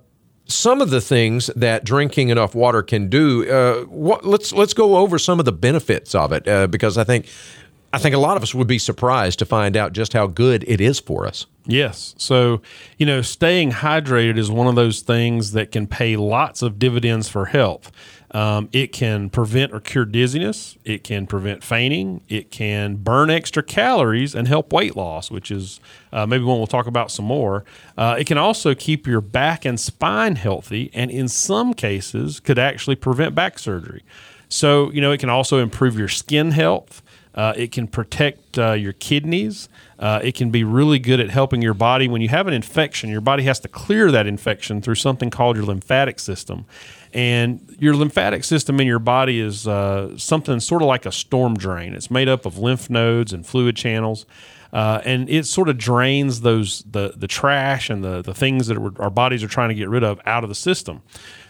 some 0.48 0.82
of 0.82 0.90
the 0.90 1.02
things 1.02 1.48
that 1.56 1.84
drinking 1.84 2.30
enough 2.30 2.54
water 2.54 2.84
can 2.84 3.10
do, 3.10 3.50
uh, 3.50 3.86
what, 3.86 4.26
let's 4.26 4.52
let's 4.54 4.74
go 4.74 4.98
over 4.98 5.18
some 5.18 5.40
of 5.40 5.46
the 5.46 5.52
benefits 5.52 6.14
of 6.14 6.32
it 6.32 6.48
uh, 6.48 6.68
because 6.68 6.98
I 6.98 7.04
think 7.04 7.28
I 7.96 7.98
think 7.98 8.14
a 8.14 8.20
lot 8.20 8.36
of 8.36 8.44
us 8.44 8.54
would 8.54 8.68
be 8.68 8.78
surprised 8.78 9.40
to 9.40 9.46
find 9.46 9.78
out 9.78 9.94
just 9.94 10.12
how 10.12 10.28
good 10.28 10.66
it 10.68 10.82
is 10.82 11.00
for 11.00 11.26
us. 11.26 11.46
Yes. 11.66 12.14
So, 12.18 12.62
you 12.98 13.06
know, 13.06 13.22
staying 13.22 13.72
hydrated 13.72 14.38
is 14.38 14.52
one 14.52 14.68
of 14.68 14.76
those 14.76 15.00
things 15.00 15.54
that 15.54 15.72
can 15.72 15.88
pay 15.88 16.18
lots 16.18 16.62
of 16.62 16.78
dividends 16.78 17.30
for 17.30 17.46
health. 17.46 17.94
Um, 18.32 18.68
it 18.74 18.92
can 18.92 19.30
prevent 19.30 19.72
or 19.72 19.80
cure 19.80 20.04
dizziness. 20.04 20.78
It 20.84 21.06
can 21.06 21.26
prevent 21.26 21.64
fainting. 21.64 22.20
It 22.28 22.52
can 22.52 22.98
burn 22.98 23.30
extra 23.30 23.64
calories 23.64 24.36
and 24.36 24.46
help 24.46 24.74
weight 24.74 24.98
loss, 24.98 25.32
which 25.32 25.50
is 25.50 25.80
uh, 26.12 26.26
maybe 26.26 26.44
one 26.44 26.58
we'll 26.58 26.68
talk 26.68 26.88
about 26.88 27.12
some 27.12 27.24
more. 27.24 27.64
Uh, 27.98 28.18
it 28.20 28.28
can 28.28 28.38
also 28.38 28.76
keep 28.76 29.08
your 29.08 29.22
back 29.22 29.64
and 29.64 29.80
spine 29.80 30.36
healthy, 30.36 30.92
and 30.94 31.10
in 31.10 31.30
some 31.30 31.74
cases, 31.74 32.42
could 32.42 32.60
actually 32.60 32.98
prevent 32.98 33.36
back 33.36 33.58
surgery. 33.58 34.04
So, 34.50 34.92
you 34.92 35.00
know, 35.00 35.14
it 35.14 35.20
can 35.20 35.30
also 35.30 35.60
improve 35.60 35.98
your 35.98 36.10
skin 36.10 36.52
health. 36.52 37.02
Uh, 37.36 37.54
it 37.58 37.72
can 37.72 37.86
protect 37.86 38.58
uh, 38.58 38.72
your 38.72 38.94
kidneys. 38.94 39.68
Uh, 40.00 40.22
it 40.24 40.36
can 40.36 40.52
be 40.52 40.64
really 40.64 41.00
good 41.00 41.20
at 41.20 41.30
helping 41.30 41.62
your 41.62 41.74
body. 41.74 42.08
When 42.08 42.22
you 42.22 42.30
have 42.30 42.48
an 42.48 42.54
infection, 42.54 43.10
your 43.10 43.22
body 43.22 43.44
has 43.44 43.60
to 43.60 43.68
clear 43.68 44.10
that 44.12 44.26
infection 44.26 44.82
through 44.82 44.96
something 44.96 45.30
called 45.30 45.58
your 45.58 45.66
lymphatic 45.66 46.20
system. 46.20 46.66
And 47.14 47.76
your 47.80 47.96
lymphatic 47.96 48.44
system 48.46 48.80
in 48.80 48.88
your 48.88 49.00
body 49.00 49.40
is 49.40 49.68
uh, 49.68 50.18
something 50.18 50.60
sort 50.60 50.82
of 50.82 50.88
like 50.88 51.06
a 51.06 51.12
storm 51.12 51.56
drain. 51.56 51.94
It's 51.94 52.10
made 52.10 52.30
up 52.30 52.46
of 52.46 52.58
lymph 52.58 52.90
nodes 52.90 53.34
and 53.34 53.46
fluid 53.46 53.76
channels. 53.76 54.26
Uh, 54.76 55.02
and 55.06 55.30
it 55.30 55.46
sort 55.46 55.70
of 55.70 55.78
drains 55.78 56.42
those 56.42 56.84
the 56.84 57.14
the 57.16 57.28
trash 57.28 57.90
and 57.90 58.04
the 58.04 58.22
the 58.22 58.34
things 58.34 58.68
that 58.68 58.78
our 59.00 59.10
bodies 59.10 59.42
are 59.42 59.48
trying 59.48 59.70
to 59.70 59.76
get 59.76 59.88
rid 59.88 60.04
of 60.04 60.20
out 60.26 60.44
of 60.44 60.50
the 60.50 60.56
system. 60.56 61.02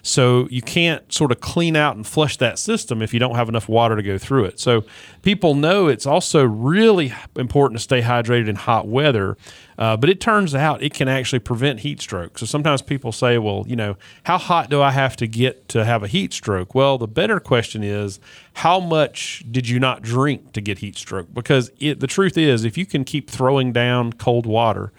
So 0.03 0.47
you 0.51 0.61
can't 0.61 1.11
sort 1.11 1.31
of 1.31 1.39
clean 1.39 1.75
out 1.75 1.95
and 1.95 2.05
flush 2.05 2.37
that 2.37 2.59
system 2.59 3.01
if 3.01 3.11
you 3.11 3.19
don't 3.19 3.33
have 3.33 3.49
enough 3.49 3.67
water 3.67 3.95
to 3.95 4.03
go 4.03 4.19
through 4.19 4.45
it. 4.45 4.59
So 4.59 4.83
people 5.23 5.55
know 5.55 5.87
it's 5.87 6.05
also 6.05 6.43
really 6.43 7.11
important 7.35 7.79
to 7.79 7.83
stay 7.83 8.03
hydrated 8.03 8.47
in 8.47 8.57
hot 8.57 8.87
weather. 8.87 9.35
Uh, 9.79 9.97
but 9.97 10.09
it 10.09 10.21
turns 10.21 10.53
out 10.53 10.83
it 10.83 10.93
can 10.93 11.07
actually 11.07 11.39
prevent 11.39 11.79
heat 11.79 11.99
stroke. 11.99 12.37
So 12.37 12.45
sometimes 12.45 12.83
people 12.83 13.11
say, 13.11 13.39
well, 13.39 13.65
you 13.67 13.75
know, 13.75 13.97
how 14.23 14.37
hot 14.37 14.69
do 14.69 14.81
I 14.81 14.91
have 14.91 15.15
to 15.17 15.27
get 15.27 15.67
to 15.69 15.83
have 15.83 16.03
a 16.03 16.07
heat 16.07 16.33
stroke? 16.33 16.75
Well, 16.75 16.99
the 16.99 17.07
better 17.07 17.39
question 17.39 17.83
is, 17.83 18.19
how 18.55 18.79
much 18.79 19.43
did 19.51 19.67
you 19.67 19.79
not 19.79 20.01
drink 20.01 20.53
to 20.53 20.61
get 20.61 20.79
heat 20.79 20.97
stroke? 20.97 21.33
Because 21.33 21.71
it, 21.79 21.99
the 21.99 22.07
truth 22.07 22.37
is, 22.37 22.63
if 22.63 22.77
you 22.77 22.85
can 22.85 23.03
keep 23.03 23.29
throwing 23.29 23.73
down 23.73 24.13
cold 24.13 24.45
water, 24.45 24.93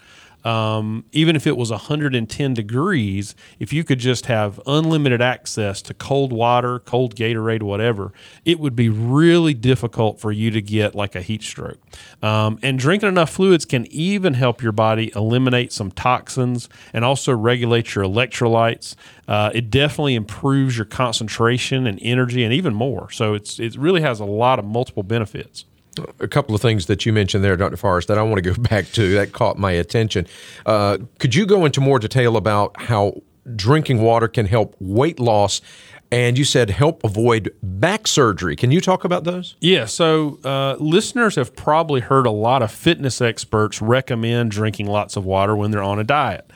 um, 0.47 1.03
even 1.11 1.35
if 1.35 1.45
it 1.45 1.57
was 1.57 1.71
110 1.71 2.53
degrees, 2.53 3.35
if 3.59 3.73
you 3.73 3.83
could 3.83 3.99
just 3.99 4.27
have 4.27 4.61
unlimited 4.65 5.21
access 5.21 5.81
to 5.81 5.93
cold 5.93 6.31
water, 6.31 6.79
cold 6.79 7.15
Gatorade, 7.15 7.63
whatever, 7.63 8.13
it 8.45 8.57
would 8.57 8.73
be 8.73 8.87
really 8.87 9.53
difficult 9.53 10.21
for 10.21 10.31
you 10.31 10.49
to 10.51 10.61
get 10.61 10.95
like 10.95 11.15
a 11.15 11.21
heat 11.21 11.43
stroke. 11.43 11.79
Um, 12.23 12.59
and 12.63 12.79
drinking 12.79 13.09
enough 13.09 13.29
fluids 13.29 13.65
can 13.65 13.87
even 13.87 14.35
help 14.35 14.63
your 14.63 14.71
body 14.71 15.11
eliminate 15.17 15.73
some 15.73 15.91
toxins 15.91 16.69
and 16.93 17.03
also 17.03 17.35
regulate 17.35 17.93
your 17.93 18.05
electrolytes. 18.05 18.95
Uh, 19.27 19.51
it 19.53 19.69
definitely 19.69 20.15
improves 20.15 20.77
your 20.77 20.85
concentration 20.85 21.85
and 21.85 21.99
energy 22.01 22.45
and 22.45 22.53
even 22.53 22.73
more. 22.73 23.11
So 23.11 23.33
it's 23.33 23.59
it 23.59 23.75
really 23.75 23.99
has 23.99 24.21
a 24.21 24.25
lot 24.25 24.59
of 24.59 24.65
multiple 24.65 25.03
benefits 25.03 25.65
a 26.19 26.27
couple 26.27 26.55
of 26.55 26.61
things 26.61 26.85
that 26.87 27.05
you 27.05 27.13
mentioned 27.13 27.43
there, 27.43 27.55
Dr. 27.55 27.77
Forrest, 27.77 28.07
that 28.07 28.17
I 28.17 28.23
want 28.23 28.43
to 28.43 28.53
go 28.53 28.61
back 28.69 28.85
to 28.93 29.13
that 29.15 29.31
caught 29.33 29.57
my 29.57 29.71
attention. 29.71 30.27
Uh, 30.65 30.97
could 31.19 31.35
you 31.35 31.45
go 31.45 31.65
into 31.65 31.81
more 31.81 31.99
detail 31.99 32.37
about 32.37 32.79
how 32.81 33.21
drinking 33.55 34.01
water 34.01 34.27
can 34.27 34.45
help 34.45 34.75
weight 34.79 35.19
loss? 35.19 35.61
And 36.09 36.37
you 36.37 36.45
said 36.45 36.69
help 36.69 37.03
avoid 37.03 37.53
back 37.61 38.07
surgery. 38.07 38.55
Can 38.55 38.71
you 38.71 38.79
talk 38.79 39.03
about 39.03 39.25
those? 39.25 39.57
Yeah. 39.59 39.83
So, 39.83 40.39
uh, 40.45 40.77
listeners 40.79 41.35
have 41.35 41.53
probably 41.53 41.99
heard 41.99 42.25
a 42.25 42.31
lot 42.31 42.61
of 42.61 42.71
fitness 42.71 43.19
experts 43.19 43.81
recommend 43.81 44.51
drinking 44.51 44.85
lots 44.87 45.17
of 45.17 45.25
water 45.25 45.53
when 45.53 45.71
they're 45.71 45.83
on 45.83 45.99
a 45.99 46.05
diet. 46.05 46.49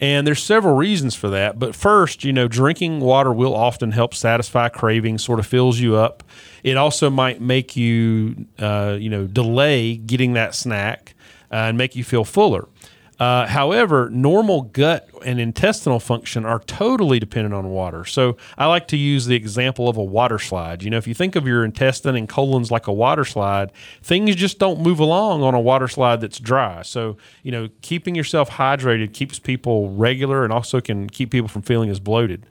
And 0.00 0.26
there's 0.26 0.42
several 0.42 0.76
reasons 0.76 1.14
for 1.14 1.28
that. 1.30 1.58
But 1.58 1.74
first, 1.74 2.24
you 2.24 2.32
know, 2.32 2.46
drinking 2.46 3.00
water 3.00 3.32
will 3.32 3.54
often 3.54 3.90
help 3.90 4.14
satisfy 4.14 4.68
cravings, 4.68 5.24
sort 5.24 5.40
of 5.40 5.46
fills 5.46 5.80
you 5.80 5.96
up. 5.96 6.22
It 6.62 6.76
also 6.76 7.10
might 7.10 7.40
make 7.40 7.76
you, 7.76 8.46
uh, 8.58 8.96
you 8.98 9.10
know, 9.10 9.26
delay 9.26 9.96
getting 9.96 10.34
that 10.34 10.54
snack 10.54 11.14
uh, 11.50 11.56
and 11.56 11.76
make 11.76 11.96
you 11.96 12.04
feel 12.04 12.24
fuller. 12.24 12.68
Uh, 13.18 13.46
however, 13.48 14.08
normal 14.10 14.62
gut 14.62 15.08
and 15.24 15.40
intestinal 15.40 15.98
function 15.98 16.44
are 16.44 16.60
totally 16.60 17.18
dependent 17.18 17.52
on 17.52 17.68
water. 17.68 18.04
So 18.04 18.36
I 18.56 18.66
like 18.66 18.86
to 18.88 18.96
use 18.96 19.26
the 19.26 19.34
example 19.34 19.88
of 19.88 19.96
a 19.96 20.04
water 20.04 20.38
slide. 20.38 20.84
You 20.84 20.90
know, 20.90 20.98
if 20.98 21.08
you 21.08 21.14
think 21.14 21.34
of 21.34 21.44
your 21.44 21.64
intestine 21.64 22.14
and 22.14 22.28
colons 22.28 22.70
like 22.70 22.86
a 22.86 22.92
water 22.92 23.24
slide, 23.24 23.72
things 24.02 24.36
just 24.36 24.60
don't 24.60 24.80
move 24.80 25.00
along 25.00 25.42
on 25.42 25.54
a 25.54 25.60
water 25.60 25.88
slide 25.88 26.20
that's 26.20 26.38
dry. 26.38 26.82
So, 26.82 27.16
you 27.42 27.50
know, 27.50 27.68
keeping 27.82 28.14
yourself 28.14 28.50
hydrated 28.50 29.12
keeps 29.12 29.40
people 29.40 29.90
regular 29.90 30.44
and 30.44 30.52
also 30.52 30.80
can 30.80 31.10
keep 31.10 31.32
people 31.32 31.48
from 31.48 31.62
feeling 31.62 31.90
as 31.90 31.98
bloated. 31.98 32.46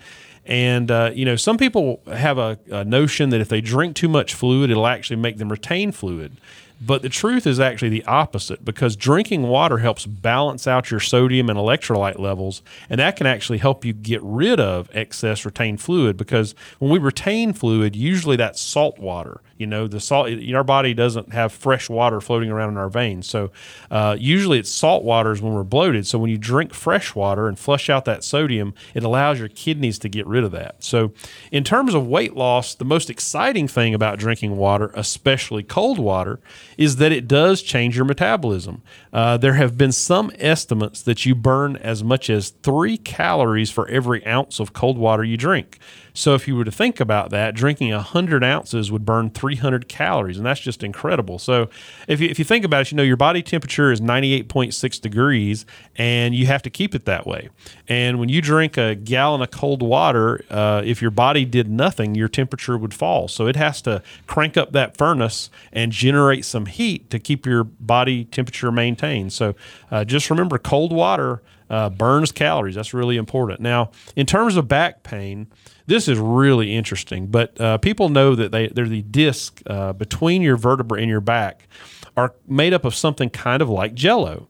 And, 0.46 0.90
uh, 0.92 1.12
you 1.14 1.26
know, 1.26 1.36
some 1.36 1.58
people 1.58 2.02
have 2.08 2.38
a, 2.38 2.58
a 2.72 2.86
notion 2.86 3.30
that 3.30 3.42
if 3.42 3.50
they 3.50 3.60
drink 3.60 3.96
too 3.96 4.08
much 4.08 4.34
fluid, 4.34 4.70
it'll 4.72 4.88
actually 4.88 5.18
make 5.18 5.38
them 5.38 5.50
retain 5.50 5.92
fluid. 5.92 6.40
But 6.80 7.02
the 7.02 7.10
truth 7.10 7.48
is 7.48 7.60
actually 7.60 7.90
the 7.90 8.06
opposite 8.06 8.64
because 8.64 8.96
drinking 8.96 9.44
water 9.44 9.80
helps 9.80 10.06
balance 10.06 10.68
out 10.68 10.92
your 10.92 11.00
sodium 11.00 11.50
and 11.50 11.58
electrolyte 11.58 12.20
levels. 12.20 12.62
And 12.90 13.00
that 13.00 13.16
can 13.16 13.26
actually 13.26 13.58
help 13.58 13.84
you 13.84 13.94
get 13.94 14.22
rid 14.22 14.60
of 14.60 14.90
excess 14.94 15.44
retained 15.44 15.82
fluid 15.82 16.18
because 16.18 16.54
when 16.80 16.92
we 16.92 17.00
retain 17.00 17.54
fluid, 17.54 17.96
usually 17.96 18.36
that's 18.36 18.62
salt 18.62 19.00
water. 19.00 19.42
You 19.58 19.66
know, 19.66 19.88
the 19.88 20.00
salt, 20.00 20.30
our 20.54 20.64
body 20.64 20.94
doesn't 20.94 21.34
have 21.34 21.52
fresh 21.52 21.90
water 21.90 22.22
floating 22.22 22.52
around 22.52 22.70
in 22.70 22.78
our 22.78 22.90
veins. 22.90 23.28
So 23.28 23.52
uh, 23.90 24.16
usually 24.20 24.60
it's 24.60 24.72
salt 24.72 25.04
waters 25.04 25.42
when 25.42 25.54
we're 25.54 25.64
bloated. 25.64 26.06
So 26.06 26.20
when 26.20 26.30
you 26.30 26.38
drink 26.38 26.76
fresh 26.76 27.16
water 27.16 27.48
and 27.48 27.58
flush 27.58 27.90
out 27.90 28.06
that 28.06 28.24
sodium, 28.24 28.76
it 28.94 29.04
allows 29.04 29.40
your 29.40 29.48
kidneys 29.48 29.98
to 30.00 30.10
get 30.10 30.28
rid 30.28 30.44
of 30.44 30.52
that. 30.52 30.84
So 30.84 31.12
in 31.52 31.64
terms 31.64 31.96
of 31.96 32.08
weight 32.08 32.36
loss, 32.36 32.76
the 32.76 32.86
most 32.86 33.10
exciting 33.10 33.68
thing 33.68 33.96
about 33.96 34.20
drinking 34.20 34.58
water, 34.58 34.92
especially 34.94 35.64
cold 35.64 35.98
water, 35.98 36.40
is 36.78 36.98
that 36.98 37.12
it 37.12 37.28
does 37.28 37.62
change 37.62 37.96
your 37.96 38.06
metabolism. 38.06 38.82
Uh, 39.12 39.38
there 39.38 39.56
have 39.56 39.78
been 39.78 39.92
some 39.92 40.32
estimates 40.38 41.02
that 41.02 41.26
you 41.26 41.34
burn 41.36 41.76
as 41.78 42.04
much 42.04 42.30
as 42.30 42.50
three 42.50 42.98
calories 42.98 43.72
for 43.72 43.88
every 43.88 44.26
ounce 44.26 44.60
of 44.60 44.74
cold 44.74 44.98
water 44.98 45.24
you 45.24 45.38
drink. 45.38 45.80
So 46.18 46.34
if 46.34 46.48
you 46.48 46.56
were 46.56 46.66
to 46.66 46.72
think 46.72 47.00
about 47.00 47.30
that, 47.30 47.54
drinking 47.54 47.92
100 47.92 48.44
ounces 48.44 48.92
would 48.92 49.06
burn 49.06 49.30
300 49.30 49.88
calories, 49.88 50.38
and 50.38 50.46
that's 50.48 50.60
just 50.60 50.82
incredible. 50.82 51.38
So 51.38 51.70
if 52.08 52.20
you, 52.20 52.28
if 52.28 52.40
you 52.40 52.46
think 52.46 52.66
about 52.66 52.82
it, 52.82 52.92
you 52.92 52.98
know, 52.98 53.04
your 53.04 53.18
body 53.18 53.44
temperature 53.44 53.92
is 53.92 54.02
98.6 54.02 55.00
degrees, 55.00 55.68
and 55.96 56.34
you 56.34 56.48
have 56.48 56.64
to 56.64 56.72
keep 56.72 56.96
it 56.96 57.06
that 57.06 57.28
way. 57.28 57.50
And 57.88 58.20
when 58.20 58.30
you 58.30 58.42
drink 58.42 58.78
a 58.78 58.96
gallon 58.96 59.44
of 59.44 59.52
cold 59.52 59.84
water, 59.84 60.44
uh, 60.50 60.82
if 60.84 61.04
your 61.04 61.12
body 61.12 61.46
did 61.46 61.70
nothing, 61.70 62.16
your 62.16 62.30
temperature 62.30 62.80
would 62.80 62.96
fall. 62.96 63.28
So 63.28 63.46
it 63.46 63.56
has 63.56 63.80
to 63.84 64.02
crank 64.26 64.58
up 64.58 64.72
that 64.72 64.98
furnace 64.98 65.52
and 65.72 65.92
generate 65.92 66.46
some 66.46 66.66
heat 66.68 67.10
to 67.10 67.20
keep 67.20 67.46
your 67.46 67.64
body 67.64 68.26
temperature 68.26 68.72
maintained. 68.72 69.34
So 69.34 69.56
uh, 69.92 70.06
just 70.06 70.30
remember 70.30 70.58
cold 70.58 70.92
water 70.94 71.42
uh, 71.70 71.90
burns 71.90 72.32
calories. 72.32 72.76
That's 72.76 72.94
really 72.94 73.18
important. 73.18 73.60
Now, 73.60 73.92
in 74.16 74.26
terms 74.26 74.56
of 74.56 74.68
back 74.68 75.04
pain, 75.04 75.48
this 75.86 76.08
is 76.08 76.18
really 76.20 76.76
interesting. 76.76 77.28
But 77.28 77.60
uh, 77.60 77.78
people 77.78 78.10
know 78.10 78.36
that 78.36 78.52
they 78.52 78.68
they're 78.68 78.88
the 78.88 79.02
disc 79.02 79.62
uh, 79.66 79.94
between 79.94 80.42
your 80.42 80.58
vertebrae 80.58 81.02
and 81.02 81.10
your 81.10 81.22
back 81.22 81.68
are 82.16 82.36
made 82.48 82.74
up 82.74 82.86
of 82.86 82.96
something 82.96 83.30
kind 83.30 83.62
of 83.62 83.70
like 83.70 83.94
Jello. 83.94 84.48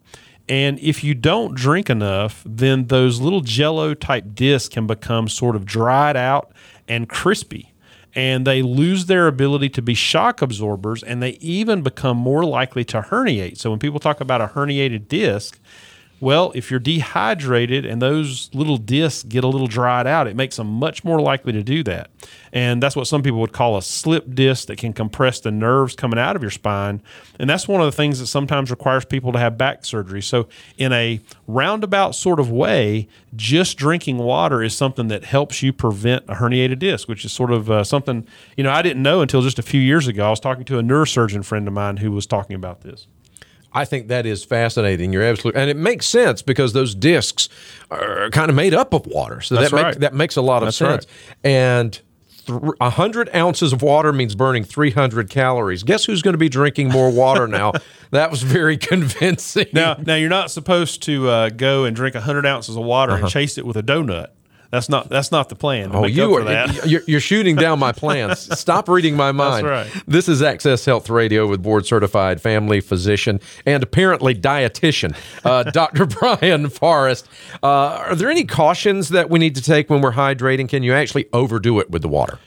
And 0.50 0.80
if 0.80 1.04
you 1.04 1.14
don't 1.14 1.56
drink 1.56 1.90
enough, 1.90 2.42
then 2.46 2.88
those 2.88 3.20
little 3.20 3.42
jello 3.42 3.94
type 3.94 4.34
discs 4.34 4.74
can 4.74 4.88
become 4.88 5.28
sort 5.28 5.58
of 5.58 5.66
dried 5.66 6.16
out 6.16 6.54
and 6.88 7.10
crispy. 7.10 7.74
And 8.18 8.48
they 8.48 8.64
lose 8.64 9.06
their 9.06 9.28
ability 9.28 9.70
to 9.70 9.82
be 9.84 9.94
shock 9.94 10.42
absorbers 10.42 11.04
and 11.04 11.22
they 11.22 11.34
even 11.40 11.84
become 11.84 12.18
more 12.18 12.44
likely 12.44 12.84
to 12.86 13.02
herniate. 13.04 13.60
So 13.60 13.70
when 13.70 13.78
people 13.78 14.00
talk 14.00 14.20
about 14.20 14.42
a 14.42 14.48
herniated 14.48 15.08
disc, 15.08 15.60
well, 16.20 16.52
if 16.56 16.72
you're 16.72 16.80
dehydrated 16.80 17.86
and 17.86 18.02
those 18.02 18.50
little 18.54 18.78
discs 18.78 19.24
get 19.24 19.44
a 19.44 19.48
little 19.48 19.68
dried 19.68 20.08
out, 20.08 20.28
it 20.28 20.36
makes 20.36 20.56
them 20.56 20.68
much 20.68 21.04
more 21.04 21.22
likely 21.22 21.54
to 21.54 21.62
do 21.62 21.84
that. 21.84 22.10
And 22.52 22.82
that's 22.82 22.96
what 22.96 23.06
some 23.06 23.22
people 23.22 23.40
would 23.42 23.54
call 23.54 23.78
a 23.78 23.84
slip 23.84 24.34
disc 24.34 24.68
that 24.68 24.78
can 24.78 24.94
compress 24.94 25.40
the 25.40 25.52
nerves 25.52 25.96
coming 25.96 26.18
out 26.18 26.36
of 26.36 26.42
your 26.42 26.50
spine. 26.50 27.04
And 27.40 27.48
that's 27.48 27.68
one 27.68 27.82
of 27.82 27.86
the 27.86 27.92
things 27.92 28.20
that 28.20 28.28
sometimes 28.28 28.72
requires 28.72 29.06
people 29.06 29.32
to 29.34 29.38
have 29.38 29.58
back 29.60 29.86
surgery. 29.86 30.24
So, 30.24 30.48
in 30.78 30.92
a 30.92 31.20
roundabout 31.46 32.16
sort 32.16 32.40
of 32.40 32.50
way, 32.50 33.08
just 33.36 33.78
drinking 33.78 34.18
water 34.18 34.64
is 34.64 34.76
something 34.76 35.10
that 35.10 35.26
helps 35.26 35.62
you 35.62 35.72
prevent 35.72 36.24
a 36.28 36.36
herniated 36.36 36.80
disc, 36.80 37.08
which 37.08 37.26
is 37.26 37.32
sort 37.32 37.52
of 37.52 37.70
uh, 37.70 37.84
something, 37.84 38.26
you 38.56 38.64
know, 38.64 38.72
I 38.72 38.82
didn't 38.82 39.04
know 39.04 39.22
until 39.22 39.42
just 39.42 39.60
a 39.60 39.64
few 39.64 39.82
years 39.82 40.08
ago. 40.08 40.26
I 40.26 40.30
was 40.32 40.40
talking 40.40 40.66
to 40.66 40.80
a 40.80 40.82
neurosurgeon 40.82 41.46
friend 41.46 41.68
of 41.68 41.74
mine 41.74 41.98
who 41.98 42.12
was 42.12 42.26
talking 42.26 42.56
about 42.56 42.82
this. 42.82 43.08
I 43.74 43.86
think 43.86 44.08
that 44.08 44.26
is 44.26 44.44
fascinating. 44.44 45.14
You're 45.14 45.24
absolutely, 45.24 45.62
and 45.62 45.70
it 45.70 45.78
makes 45.78 46.06
sense 46.06 46.42
because 46.42 46.74
those 46.74 46.96
discs 46.96 47.50
are 47.92 48.30
kind 48.32 48.50
of 48.50 48.56
made 48.56 48.74
up 48.74 48.94
of 48.94 49.06
water, 49.08 49.42
so 49.42 49.56
That's 49.56 49.72
that 49.72 49.76
right. 49.76 49.86
make, 49.96 50.00
that 50.00 50.14
makes 50.14 50.36
a 50.36 50.42
lot 50.42 50.64
of 50.64 50.68
That's 50.68 50.78
sense. 50.78 51.06
right. 51.06 51.36
And 51.44 52.02
a 52.80 52.90
hundred 52.90 53.30
ounces 53.36 53.74
of 53.74 53.82
water 53.82 54.14
means 54.14 54.36
burning 54.36 54.64
300 54.64 55.30
calories. 55.30 55.84
Guess 55.84 56.06
who's 56.06 56.22
going 56.22 56.34
to 56.34 56.38
be 56.38 56.50
drinking 56.50 56.90
more 56.90 57.12
water 57.12 57.48
now? 57.48 57.74
that 58.12 58.32
was 58.32 58.42
very 58.42 58.78
convincing. 58.78 59.68
Now, 59.74 59.96
now 59.96 60.16
you're 60.16 60.30
not 60.30 60.50
supposed 60.50 61.04
to 61.04 61.28
uh, 61.30 61.50
go 61.50 61.84
and 61.84 61.96
drink 61.96 62.16
100 62.16 62.46
ounces 62.46 62.78
of 62.78 62.84
water 62.84 63.16
and 63.16 63.28
chase 63.30 63.58
it 63.58 63.66
with 63.66 63.76
a 63.78 63.84
donut. 63.84 64.28
That's 64.72 64.90
not 64.90 65.10
that's 65.10 65.32
not 65.32 65.50
the 65.50 65.56
plan. 65.56 65.92
Oh, 65.94 66.06
you 66.06 66.36
are 66.36 66.44
that. 66.44 66.86
you're, 66.86 67.02
you're 67.08 67.20
shooting 67.20 67.56
down 67.56 67.80
my 67.80 67.92
plans. 67.92 68.40
Stop 68.60 68.90
reading 68.90 69.16
my 69.16 69.32
mind. 69.32 69.66
right. 69.66 69.88
This 70.08 70.28
is 70.28 70.42
Access 70.42 70.84
Health 70.84 71.10
Radio 71.10 71.48
with 71.48 71.64
board 71.64 71.86
certified 71.86 72.42
family 72.42 72.82
physician 72.82 73.40
and 73.66 73.82
apparently 73.82 74.36
dietitian, 74.36 75.16
uh, 75.46 75.64
Dr. 75.72 76.06
Brian 76.06 76.70
Forrest. 76.70 77.30
Uh, 77.64 77.68
are 78.08 78.16
there 78.16 78.30
any 78.30 78.44
cautions 78.44 79.10
that 79.10 79.30
we 79.30 79.40
need 79.40 79.56
to 79.56 79.62
take 79.62 79.90
when 79.90 80.02
we're 80.02 80.14
hydrating? 80.14 80.68
Can 80.68 80.84
you 80.84 80.94
actually 80.94 81.28
overdo 81.32 81.80
it 81.80 81.90
with 81.90 82.02
the 82.02 82.10
water? 82.10 82.40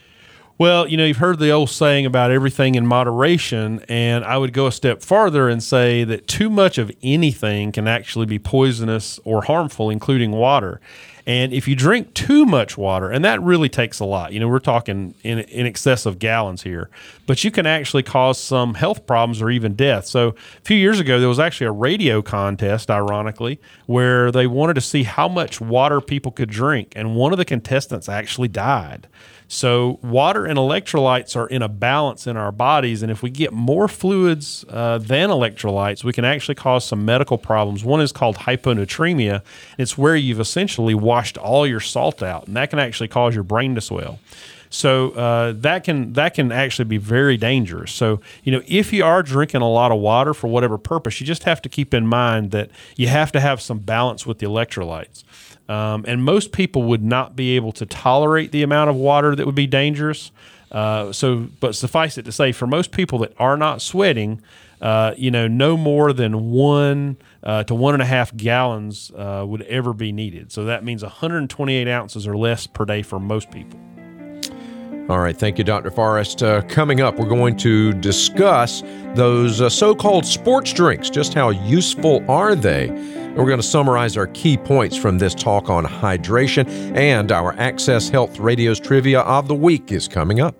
Well, 0.61 0.87
you 0.87 0.99
know, 0.99 1.07
you've 1.07 1.17
heard 1.17 1.39
the 1.39 1.49
old 1.49 1.71
saying 1.71 2.05
about 2.05 2.31
everything 2.31 2.75
in 2.75 2.87
moderation, 2.87 3.83
and 3.89 4.27
I 4.27 4.37
would 4.37 4.53
go 4.53 4.67
a 4.67 4.73
step 4.73 5.01
farther 5.01 5.49
and 5.49 5.63
say 5.63 6.05
that 6.05 6.27
too 6.27 6.51
much 6.51 6.77
of 6.77 6.93
anything 7.03 7.73
can 7.73 7.89
actually 7.89 8.27
be 8.27 8.39
poisonous 8.39 9.19
or 9.25 9.45
harmful, 9.45 9.89
including 9.89 10.33
water. 10.33 10.79
And 11.31 11.53
if 11.53 11.69
you 11.69 11.77
drink 11.77 12.13
too 12.15 12.45
much 12.45 12.77
water, 12.77 13.09
and 13.09 13.25
that 13.25 13.41
really 13.41 13.69
takes 13.69 14.01
a 14.01 14.05
lot, 14.05 14.33
you 14.33 14.41
know, 14.41 14.49
we're 14.49 14.59
talking 14.59 15.15
in, 15.23 15.39
in 15.39 15.65
excess 15.65 16.05
of 16.05 16.19
gallons 16.19 16.65
here, 16.65 16.91
but 17.29 17.45
you 17.45 17.53
can 17.53 17.67
actually 17.67 18.03
cause 18.03 18.37
some 18.37 18.75
health 18.75 19.07
problems 19.07 19.41
or 19.41 19.49
even 19.49 19.75
death. 19.77 20.07
So 20.07 20.31
a 20.31 20.63
few 20.65 20.77
years 20.77 20.99
ago, 20.99 21.21
there 21.21 21.29
was 21.29 21.39
actually 21.39 21.69
a 21.69 21.73
radio 21.73 22.21
contest, 22.21 22.91
ironically, 22.91 23.61
where 23.87 24.33
they 24.33 24.49
wanted 24.49 24.75
to 24.75 24.81
see 24.81 25.05
how 25.05 25.29
much 25.29 25.61
water 25.61 26.01
people 26.01 26.33
could 26.33 26.51
drink, 26.51 26.95
and 26.97 27.15
one 27.15 27.31
of 27.31 27.39
the 27.39 27.45
contestants 27.45 28.09
actually 28.09 28.49
died. 28.49 29.07
So, 29.53 29.99
water 30.01 30.47
and 30.47 30.57
electrolytes 30.57 31.35
are 31.35 31.49
in 31.49 31.61
a 31.61 31.69
balance 31.69 32.29
in 32.29 32.37
our 32.37 32.53
bodies. 32.53 33.03
And 33.03 33.11
if 33.11 33.21
we 33.21 33.31
get 33.31 33.53
more 33.53 33.89
fluids 33.89 34.65
uh, 34.69 34.99
than 34.99 35.29
electrolytes, 35.29 36.05
we 36.05 36.13
can 36.13 36.25
actually 36.25 36.55
cause 36.55 36.85
some 36.85 37.05
medical 37.05 37.37
problems. 37.37 37.83
One 37.83 38.01
is 38.01 38.13
called 38.13 38.37
hyponatremia. 38.37 39.43
It's 39.77 39.99
where 39.99 40.15
you've 40.15 40.39
essentially 40.39 40.95
washed 40.95 41.20
all 41.39 41.67
your 41.67 41.81
salt 41.81 42.23
out, 42.23 42.47
and 42.47 42.57
that 42.57 42.71
can 42.71 42.79
actually 42.79 43.09
cause 43.09 43.35
your 43.35 43.45
brain 43.45 43.75
to 43.75 43.81
swell. 43.81 44.19
So 44.71 45.11
uh, 45.11 45.53
that 45.57 45.83
can 45.83 46.13
that 46.13 46.35
can 46.35 46.53
actually 46.53 46.85
be 46.85 46.97
very 46.97 47.37
dangerous. 47.37 47.93
So 47.93 48.21
you 48.45 48.53
know, 48.53 48.63
if 48.67 48.93
you 48.93 49.05
are 49.05 49.23
drinking 49.23 49.63
a 49.63 49.69
lot 49.69 49.91
of 49.91 49.99
water 49.99 50.33
for 50.33 50.47
whatever 50.47 50.79
purpose, 50.79 51.21
you 51.21 51.27
just 51.27 51.43
have 51.43 51.61
to 51.63 51.69
keep 51.69 51.93
in 51.93 52.07
mind 52.07 52.53
that 52.53 52.71
you 52.97 53.09
have 53.09 53.33
to 53.33 53.41
have 53.41 53.61
some 53.61 53.81
balance 53.81 54.25
with 54.25 54.39
the 54.39 54.47
electrolytes. 54.47 55.25
Um, 55.69 56.05
and 56.09 56.25
most 56.25 56.53
people 56.53 56.85
would 56.85 57.03
not 57.03 57.37
be 57.37 57.55
able 57.57 57.73
to 57.73 57.87
tolerate 57.87 58.51
the 58.51 58.63
amount 58.63 58.91
of 58.91 58.97
water 58.97 59.37
that 59.37 59.47
would 59.47 59.55
be 59.55 59.69
dangerous. 59.69 60.33
Uh, 60.73 61.13
so, 61.13 61.49
but 61.61 61.75
suffice 61.75 62.17
it 62.19 62.25
to 62.25 62.33
say, 62.33 62.53
for 62.53 62.67
most 62.67 62.93
people 62.93 63.19
that 63.19 63.33
are 63.39 63.57
not 63.57 63.83
sweating, 63.83 64.41
uh, 64.81 65.15
you 65.17 65.31
know, 65.31 65.47
no 65.47 65.77
more 65.77 66.13
than 66.13 66.51
one 66.51 67.17
uh, 67.43 67.65
to 67.65 67.75
one 67.75 67.95
and 67.95 68.03
a 68.03 68.07
half 68.07 68.35
gallons 68.37 69.11
uh, 69.17 69.45
would 69.47 69.63
ever 69.63 69.93
be 69.93 70.13
needed. 70.13 70.51
So 70.53 70.65
that 70.65 70.85
means 70.85 71.03
128 71.03 71.89
ounces 71.89 72.27
or 72.27 72.37
less 72.37 72.67
per 72.67 72.85
day 72.85 73.03
for 73.03 73.19
most 73.19 73.51
people. 73.51 73.79
All 75.11 75.19
right, 75.19 75.37
thank 75.37 75.59
you, 75.59 75.65
Dr. 75.65 75.91
Forrest. 75.91 76.41
Uh, 76.41 76.63
coming 76.63 77.01
up, 77.01 77.19
we're 77.19 77.29
going 77.29 77.57
to 77.57 77.93
discuss 77.95 78.85
those 79.17 79.61
uh, 79.61 79.69
so 79.69 79.93
called 79.93 80.25
sports 80.25 80.73
drinks. 80.73 81.11
Just 81.11 81.35
how 81.35 81.51
useful 81.51 82.25
are 82.31 82.55
they? 82.55 82.91
And 82.91 83.37
we're 83.37 83.47
going 83.47 83.59
to 83.59 83.63
summarize 83.67 84.17
our 84.17 84.29
key 84.29 84.57
points 84.57 84.97
from 84.97 85.19
this 85.19 85.35
talk 85.35 85.69
on 85.69 85.85
hydration, 85.85 86.69
and 86.97 87.33
our 87.33 87.55
Access 87.55 88.09
Health 88.09 88.39
Radio's 88.39 88.79
trivia 88.79 89.23
of 89.23 89.49
the 89.49 89.55
week 89.55 89.91
is 89.91 90.07
coming 90.07 90.39
up. 90.39 90.60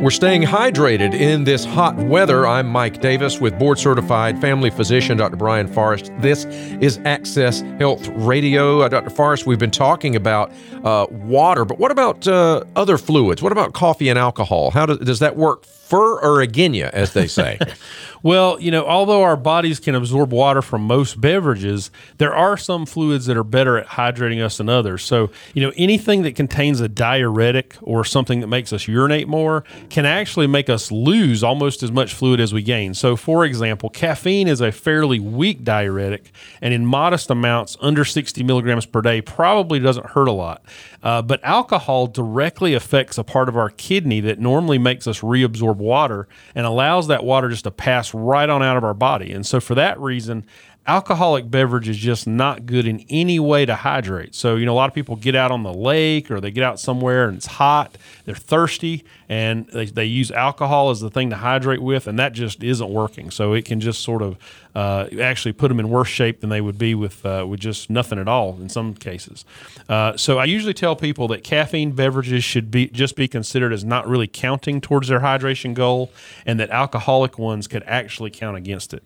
We're 0.00 0.10
staying 0.10 0.42
hydrated 0.42 1.12
in 1.12 1.42
this 1.42 1.64
hot 1.64 1.96
weather. 1.96 2.46
I'm 2.46 2.68
Mike 2.68 3.00
Davis 3.00 3.40
with 3.40 3.58
board 3.58 3.80
certified 3.80 4.40
family 4.40 4.70
physician 4.70 5.18
Dr. 5.18 5.34
Brian 5.34 5.66
Forrest. 5.66 6.12
This 6.20 6.44
is 6.44 7.00
Access 7.04 7.62
Health 7.80 8.06
Radio. 8.10 8.82
Uh, 8.82 8.88
Dr. 8.88 9.10
Forrest, 9.10 9.44
we've 9.44 9.58
been 9.58 9.72
talking 9.72 10.14
about 10.14 10.52
uh, 10.84 11.08
water, 11.10 11.64
but 11.64 11.80
what 11.80 11.90
about 11.90 12.28
uh, 12.28 12.62
other 12.76 12.96
fluids? 12.96 13.42
What 13.42 13.50
about 13.50 13.72
coffee 13.72 14.08
and 14.08 14.16
alcohol? 14.16 14.70
How 14.70 14.86
does, 14.86 14.98
does 14.98 15.18
that 15.18 15.34
work 15.36 15.64
for 15.88 16.22
or 16.22 16.40
again 16.40 16.74
you, 16.74 16.86
as 16.86 17.12
they 17.12 17.26
say? 17.26 17.58
Well, 18.22 18.60
you 18.60 18.70
know, 18.70 18.84
although 18.84 19.22
our 19.22 19.36
bodies 19.36 19.78
can 19.78 19.94
absorb 19.94 20.32
water 20.32 20.62
from 20.62 20.82
most 20.82 21.20
beverages, 21.20 21.90
there 22.18 22.34
are 22.34 22.56
some 22.56 22.86
fluids 22.86 23.26
that 23.26 23.36
are 23.36 23.44
better 23.44 23.78
at 23.78 23.86
hydrating 23.86 24.44
us 24.44 24.58
than 24.58 24.68
others. 24.68 25.04
So, 25.04 25.30
you 25.54 25.62
know, 25.62 25.72
anything 25.76 26.22
that 26.22 26.34
contains 26.34 26.80
a 26.80 26.88
diuretic 26.88 27.76
or 27.80 28.04
something 28.04 28.40
that 28.40 28.48
makes 28.48 28.72
us 28.72 28.88
urinate 28.88 29.28
more 29.28 29.64
can 29.88 30.04
actually 30.04 30.46
make 30.46 30.68
us 30.68 30.90
lose 30.90 31.44
almost 31.44 31.82
as 31.82 31.92
much 31.92 32.12
fluid 32.12 32.40
as 32.40 32.52
we 32.52 32.62
gain. 32.62 32.94
So, 32.94 33.14
for 33.14 33.44
example, 33.44 33.88
caffeine 33.88 34.48
is 34.48 34.60
a 34.60 34.72
fairly 34.72 35.20
weak 35.20 35.62
diuretic, 35.62 36.32
and 36.60 36.74
in 36.74 36.84
modest 36.84 37.30
amounts, 37.30 37.76
under 37.80 38.04
60 38.04 38.42
milligrams 38.42 38.86
per 38.86 39.00
day, 39.00 39.20
probably 39.20 39.78
doesn't 39.78 40.06
hurt 40.06 40.28
a 40.28 40.32
lot. 40.32 40.64
Uh, 41.02 41.22
but 41.22 41.42
alcohol 41.44 42.08
directly 42.08 42.74
affects 42.74 43.18
a 43.18 43.24
part 43.24 43.48
of 43.48 43.56
our 43.56 43.70
kidney 43.70 44.20
that 44.20 44.40
normally 44.40 44.78
makes 44.78 45.06
us 45.06 45.20
reabsorb 45.20 45.77
water 45.78 46.28
and 46.54 46.66
allows 46.66 47.08
that 47.08 47.24
water 47.24 47.48
just 47.48 47.64
to 47.64 47.70
pass 47.70 48.12
right 48.14 48.48
on 48.48 48.62
out 48.62 48.76
of 48.76 48.84
our 48.84 48.94
body. 48.94 49.32
And 49.32 49.46
so, 49.46 49.60
for 49.60 49.74
that 49.74 49.98
reason, 50.00 50.44
alcoholic 50.88 51.50
beverage 51.50 51.86
is 51.86 51.98
just 51.98 52.26
not 52.26 52.64
good 52.64 52.86
in 52.86 53.04
any 53.10 53.38
way 53.38 53.66
to 53.66 53.74
hydrate. 53.74 54.34
So, 54.34 54.56
you 54.56 54.64
know, 54.64 54.72
a 54.72 54.74
lot 54.74 54.88
of 54.88 54.94
people 54.94 55.16
get 55.16 55.34
out 55.34 55.50
on 55.50 55.62
the 55.62 55.72
lake 55.72 56.30
or 56.30 56.40
they 56.40 56.50
get 56.50 56.64
out 56.64 56.80
somewhere 56.80 57.28
and 57.28 57.36
it's 57.36 57.46
hot, 57.46 57.98
they're 58.24 58.34
thirsty, 58.34 59.04
and 59.28 59.66
they, 59.66 59.84
they 59.84 60.06
use 60.06 60.30
alcohol 60.30 60.88
as 60.88 61.00
the 61.00 61.10
thing 61.10 61.28
to 61.28 61.36
hydrate 61.36 61.82
with, 61.82 62.06
and 62.06 62.18
that 62.18 62.32
just 62.32 62.64
isn't 62.64 62.88
working. 62.88 63.30
So, 63.30 63.52
it 63.52 63.66
can 63.66 63.80
just 63.80 64.02
sort 64.02 64.22
of 64.22 64.38
uh, 64.74 65.08
actually 65.20 65.52
put 65.52 65.68
them 65.68 65.78
in 65.78 65.90
worse 65.90 66.08
shape 66.08 66.40
than 66.40 66.48
they 66.48 66.62
would 66.62 66.78
be 66.78 66.94
with, 66.94 67.24
uh, 67.26 67.44
with 67.46 67.60
just 67.60 67.90
nothing 67.90 68.18
at 68.18 68.26
all 68.26 68.56
in 68.58 68.70
some 68.70 68.94
cases. 68.94 69.44
Uh, 69.90 70.16
so, 70.16 70.38
I 70.38 70.46
usually 70.46 70.74
tell 70.74 70.96
people 70.96 71.28
that 71.28 71.44
caffeine 71.44 71.92
beverages 71.92 72.44
should 72.44 72.70
be 72.70 72.88
just 72.88 73.14
be 73.14 73.28
considered 73.28 73.74
as 73.74 73.84
not 73.84 74.08
really 74.08 74.26
counting 74.26 74.80
towards 74.80 75.08
their 75.08 75.20
hydration 75.20 75.74
goal, 75.74 76.10
and 76.46 76.58
that 76.58 76.70
alcoholic 76.70 77.38
ones 77.38 77.68
could 77.68 77.82
actually 77.86 78.30
count 78.30 78.56
against 78.56 78.94
it. 78.94 79.02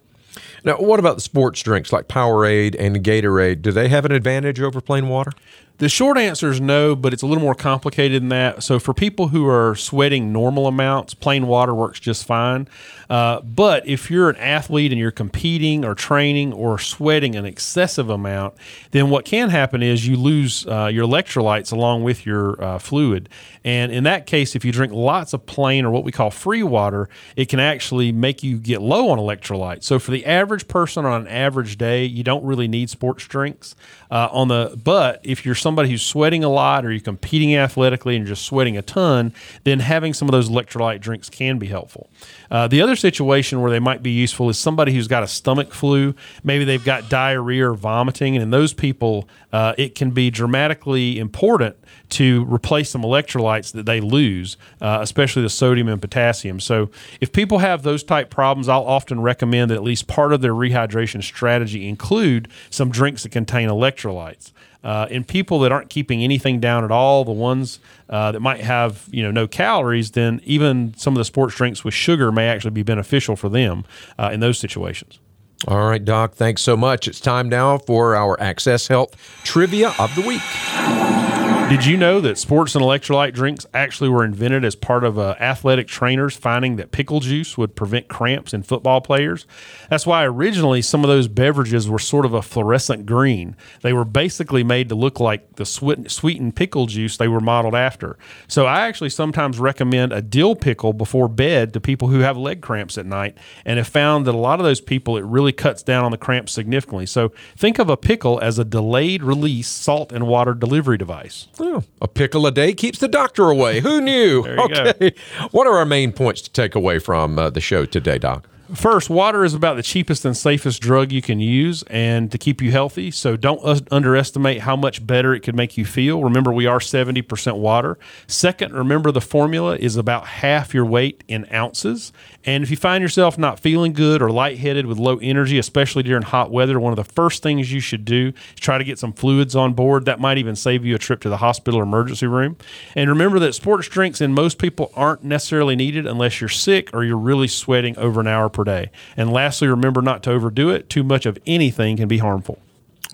Now, 0.65 0.77
what 0.77 0.99
about 0.99 1.17
the 1.17 1.23
sports 1.23 1.63
drinks 1.63 1.93
like 1.93 2.09
Powerade 2.09 2.77
and 2.79 3.03
Gatorade? 3.05 3.63
Do 3.63 3.73
they 3.73 3.89
have 3.89 4.05
an 4.05 4.13
advantage 4.13 4.61
over 4.61 4.81
plain 4.81 5.09
water? 5.09 5.33
The 5.79 5.89
short 5.89 6.17
answer 6.17 6.51
is 6.51 6.61
no, 6.61 6.95
but 6.95 7.13
it's 7.13 7.23
a 7.23 7.27
little 7.27 7.43
more 7.43 7.55
complicated 7.55 8.23
than 8.23 8.29
that. 8.29 8.63
So, 8.63 8.79
for 8.79 8.95
people 8.95 9.29
who 9.29 9.49
are 9.49 9.75
sweating 9.75 10.33
normal 10.33 10.67
amounts, 10.67 11.15
plain 11.15 11.47
water 11.47 11.75
works 11.75 11.99
just 11.99 12.25
fine. 12.25 12.69
Uh, 13.11 13.41
but 13.43 13.87
if 13.87 14.11
you're 14.11 14.31
an 14.31 14.37
athlete 14.37 14.93
and 14.93 14.99
you're 14.99 15.11
competing 15.11 15.85
or 15.85 15.95
training 15.95 16.53
or 16.53 16.79
sweating 16.79 17.37
an 17.37 17.45
excessive 17.45 18.09
amount, 18.09 18.55
then 18.93 19.11
what 19.11 19.25
can 19.25 19.51
happen 19.51 19.83
is 19.83 20.07
you 20.07 20.17
lose 20.17 20.67
uh, 20.67 20.87
your 20.87 21.07
electrolytes 21.07 21.73
along 21.73 22.05
with 22.05 22.25
your 22.25 22.63
uh, 22.63 22.79
fluid. 22.79 23.29
And 23.65 23.93
in 23.93 24.05
that 24.05 24.25
case, 24.27 24.57
if 24.57 24.65
you 24.65 24.73
drink 24.73 24.93
lots 24.93 25.33
of 25.33 25.45
plain 25.45 25.85
or 25.85 25.91
what 25.91 26.05
we 26.05 26.13
call 26.13 26.31
free 26.31 26.63
water, 26.63 27.09
it 27.37 27.49
can 27.49 27.61
actually 27.61 28.13
make 28.13 28.43
you 28.43 28.57
get 28.57 28.81
low 28.81 29.11
on 29.11 29.19
electrolytes. 29.19 29.85
So, 29.85 29.99
for 29.99 30.11
the 30.11 30.25
average 30.27 30.69
person 30.69 31.05
on 31.05 31.23
an 31.23 31.29
average 31.29 31.77
day, 31.77 32.05
you 32.05 32.23
don't 32.23 32.45
really 32.45 32.69
need 32.69 32.89
sports 32.89 33.27
drinks. 33.27 33.75
Uh, 34.11 34.29
on 34.31 34.49
the 34.49 34.79
but 34.85 35.21
if 35.23 35.47
you're 35.47 35.55
somebody 35.63 35.89
who's 35.89 36.03
sweating 36.03 36.45
a 36.45 36.49
lot 36.49 36.85
or 36.85 36.91
you're 36.91 37.01
competing 37.01 37.57
athletically 37.57 38.17
and 38.17 38.27
just 38.27 38.45
sweating 38.45 38.77
a 38.77 38.83
ton, 38.83 39.33
then 39.65 39.81
having 39.81 40.13
some 40.13 40.29
of 40.29 40.33
those 40.33 40.51
electrolyte 40.51 41.01
drinks 41.01 41.31
can 41.31 41.59
be 41.59 41.69
helpful. 41.69 42.11
Uh, 42.51 42.69
the 42.69 42.83
other 42.83 42.97
situation 42.97 43.61
where 43.63 43.71
they 43.71 43.79
might 43.79 44.03
be 44.03 44.11
useful 44.11 44.49
is 44.49 44.59
somebody 44.59 44.93
who's 44.93 45.09
got 45.09 45.23
a 45.23 45.29
stomach 45.29 45.73
flu. 45.73 46.15
Maybe 46.45 46.65
they've 46.65 46.85
got 46.85 47.09
diarrhea 47.09 47.71
or 47.71 47.75
vomiting, 47.75 48.37
and 48.37 48.43
in 48.43 48.51
those 48.51 48.75
people, 48.75 49.29
uh, 49.53 49.75
it 49.79 49.95
can 49.95 50.11
be 50.11 50.31
dramatically 50.31 51.19
important 51.19 51.77
to 52.11 52.45
replace 52.45 52.91
some 52.91 53.03
electrolytes 53.03 53.73
that 53.73 53.87
they 53.87 54.01
lose, 54.01 54.59
uh, 54.81 54.99
especially 55.01 55.43
the 55.43 55.49
sodium 55.49 55.89
and 55.89 56.01
potassium. 56.01 56.61
So, 56.61 56.91
if 57.21 57.33
people 57.33 57.59
have 57.59 57.83
those 57.83 58.03
type 58.03 58.29
problems, 58.29 58.69
I'll 58.69 58.85
often 58.85 59.21
recommend 59.21 59.71
that 59.71 59.77
at 59.77 59.83
least 59.83 60.09
part 60.09 60.33
of 60.33 60.43
their 60.43 60.53
rehydration 60.53 61.23
strategy 61.23 61.89
include 61.89 62.49
some 62.69 62.91
drinks 62.91 63.23
that 63.23 63.31
contain 63.31 63.69
electrolytes. 63.69 64.53
Uh, 64.85 65.07
in 65.11 65.23
people 65.23 65.61
that 65.61 65.71
aren't 65.71 65.91
keeping 65.91 66.25
anything 66.25 66.59
down 66.59 66.83
at 66.85 66.91
all, 66.91 67.25
the 67.25 67.31
ones 67.31 67.79
uh, 68.09 68.33
that 68.33 68.41
might 68.41 68.61
have 68.61 69.09
you 69.11 69.23
know 69.23 69.31
no 69.31 69.47
calories, 69.47 70.13
then 70.13 70.41
even 70.45 70.93
some 70.97 71.15
of 71.15 71.19
the 71.19 71.25
sports 71.25 71.55
drinks 71.55 71.85
with 71.85 71.95
sugar 71.95 72.33
may 72.33 72.49
actually 72.49 72.73
be 72.73 72.83
beneficial 72.83 73.37
for 73.37 73.49
them 73.49 73.85
uh, 74.19 74.31
in 74.33 74.41
those 74.41 74.59
situations. 74.59 75.21
All 75.69 75.87
right, 75.89 76.05
Doc, 76.05 76.35
thanks 76.35 76.61
so 76.63 76.77
much. 76.77 77.07
It's 77.07 77.21
time 77.21 77.49
now 77.49 77.79
for 77.79 78.17
our 78.17 78.41
Access 78.41 78.89
Health 78.89 79.17
Trivia 79.45 79.95
of 79.99 80.13
the 80.17 80.23
Week. 80.23 81.32
Did 81.69 81.87
you 81.87 81.97
know 81.97 82.21
that 82.21 82.37
sports 82.37 82.75
and 82.75 82.85
electrolyte 82.85 83.33
drinks 83.33 83.65
actually 83.73 84.11
were 84.11 84.27
invented 84.27 84.63
as 84.63 84.75
part 84.75 85.05
of 85.05 85.19
uh, 85.19 85.37
athletic 85.41 85.89
trainers 85.89 86.37
finding 86.37 86.77
that 86.77 86.93
pickle 86.93 87.21
juice 87.21 87.57
would 87.57 87.75
prevent 87.75 88.09
cramps 88.09 88.53
in 88.53 88.63
football 88.63 89.01
players? 89.01 89.47
That's 89.89 90.07
why 90.07 90.25
originally 90.25 90.83
some 90.83 91.03
of 91.03 91.09
those 91.09 91.29
beverages 91.29 91.89
were 91.89 91.99
sort 91.99 92.27
of 92.27 92.35
a 92.35 92.43
fluorescent 92.43 93.07
green. 93.07 93.57
They 93.81 93.95
were 93.95 94.05
basically 94.05 94.63
made 94.63 94.91
to 94.91 94.95
look 94.95 95.19
like 95.19 95.57
the 95.57 95.65
sweetened 95.65 96.57
pickle 96.57 96.87
juice 96.87 97.17
they 97.17 97.27
were 97.27 97.41
modeled 97.41 97.75
after. 97.75 98.19
So 98.49 98.67
I 98.67 98.83
actually 98.87 99.11
sometimes 99.11 99.59
recommend 99.59 100.13
a 100.13 100.21
dill 100.21 100.55
pickle 100.55 100.93
before 100.93 101.27
bed 101.27 101.73
to 101.73 101.81
people 101.81 102.09
who 102.09 102.21
have 102.21 102.37
leg 102.37 102.61
cramps 102.61 102.99
at 102.99 103.07
night 103.07 103.37
and 103.65 103.79
have 103.79 103.89
found 103.89 104.27
that 104.27 104.35
a 104.35 104.39
lot 104.39 104.61
of 104.61 104.65
those 104.65 104.83
people 104.83 105.17
it 105.17 105.25
really 105.25 105.53
cuts 105.53 105.83
down 105.83 106.05
on 106.05 106.11
the 106.11 106.19
cramps 106.19 106.53
significantly. 106.53 107.07
So 107.07 107.33
think 107.57 107.79
of 107.79 107.89
a 107.89 107.97
pickle 107.97 108.39
as 108.41 108.59
a 108.59 108.65
delayed 108.65 109.23
release 109.23 109.69
salt 109.69 110.13
and 110.13 110.27
water 110.27 110.53
delivery 110.53 110.99
device. 110.99 111.49
Oh, 111.65 111.85
a 112.01 112.09
pickle 112.09 112.45
a 112.45 112.51
day 112.51 112.75
keeps 112.75 112.99
the 112.99 113.07
doctor 113.07 113.49
away. 113.49 113.79
Who 113.79 114.01
knew? 114.01 114.45
okay. 114.47 115.11
Go. 115.11 115.49
What 115.53 115.69
are 115.69 115.79
our 115.79 115.85
main 115.85 116.13
points 116.13 116.43
to 116.43 116.51
take 116.51 116.75
away 116.75 116.99
from 116.99 117.39
uh, 117.39 117.51
the 117.51 117.61
show 117.61 117.87
today, 117.87 118.19
Doc? 118.19 118.49
First, 118.75 119.11
water 119.11 119.45
is 119.45 119.53
about 119.53 119.77
the 119.77 119.83
cheapest 119.83 120.25
and 120.25 120.35
safest 120.35 120.81
drug 120.81 121.13
you 121.13 121.21
can 121.21 121.41
use 121.41 121.85
and 121.85 122.33
to 122.33 122.39
keep 122.39 122.63
you 122.63 122.73
healthy. 122.73 123.11
So 123.11 123.37
don't 123.37 123.61
underestimate 123.93 124.63
how 124.63 124.77
much 124.77 125.07
better 125.07 125.35
it 125.35 125.41
could 125.41 125.55
make 125.55 125.77
you 125.77 125.85
feel. 125.85 126.25
Remember, 126.25 126.51
we 126.51 126.67
are 126.67 126.79
70% 126.79 127.59
water. 127.59 127.99
Second, 128.27 128.73
remember 128.73 129.13
the 129.13 129.21
formula 129.21 129.77
is 129.77 129.97
about 129.97 130.27
half 130.27 130.73
your 130.73 130.87
weight 130.87 131.23
in 131.29 131.47
ounces. 131.53 132.13
And 132.45 132.65
if 132.65 132.71
you 132.71 132.77
find 132.77 133.03
yourself 133.03 133.39
not 133.39 133.61
feeling 133.61 133.93
good 133.93 134.21
or 134.21 134.31
lightheaded 134.31 134.87
with 134.87 134.99
low 134.99 135.19
energy, 135.19 135.59
especially 135.59 136.03
during 136.03 136.23
hot 136.23 136.51
weather, 136.51 136.81
one 136.81 136.93
of 136.93 136.97
the 136.97 137.13
first 137.13 137.43
things 137.43 137.73
you 137.73 137.81
should 137.81 138.05
do 138.05 138.33
is 138.55 138.61
try 138.61 138.79
to 138.79 138.85
get 138.85 138.99
some 138.99 139.13
fluids 139.13 139.55
on 139.55 139.75
board. 139.75 140.05
That 140.07 140.21
might 140.21 140.39
even 140.39 140.57
save 140.57 140.85
you 140.85 140.95
a 140.95 140.99
trip 140.99 141.21
to 141.21 141.29
the 141.29 141.37
hospital 141.37 141.81
or 141.81 141.85
emergency 141.85 142.27
room. 142.27 142.57
And 142.97 143.09
remember 143.09 143.39
that 143.41 143.55
sports 143.55 143.89
drinks 143.89 144.21
in 144.21 144.33
most 144.33 144.59
people 144.59 144.91
aren't 144.95 145.23
necessarily 145.23 145.77
needed 145.77 146.07
unless 146.07 146.41
you're 146.41 146.49
sick 146.49 146.91
or 146.93 147.05
you're 147.05 147.17
really 147.17 147.49
sweating 147.49 147.97
over 147.99 148.21
an 148.21 148.27
hour 148.27 148.49
per 148.49 148.65
day. 148.65 148.91
And 149.17 149.33
lastly, 149.33 149.69
remember 149.69 150.03
not 150.03 150.23
to 150.25 150.33
overdo 150.33 150.71
it. 150.71 150.89
Too 150.89 151.05
much 151.05 151.27
of 151.27 151.39
anything 151.47 151.97
can 151.97 152.09
be 152.09 152.19
harmful. 152.19 152.59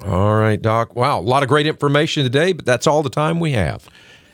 All 0.06 0.36
right, 0.36 0.60
Doc. 0.60 0.94
Wow, 0.94 1.18
a 1.18 1.20
lot 1.20 1.42
of 1.42 1.48
great 1.48 1.66
information 1.66 2.22
today, 2.22 2.52
but 2.52 2.64
that's 2.64 2.86
all 2.86 3.02
the 3.02 3.10
time 3.10 3.40
we 3.40 3.52
have. 3.52 3.88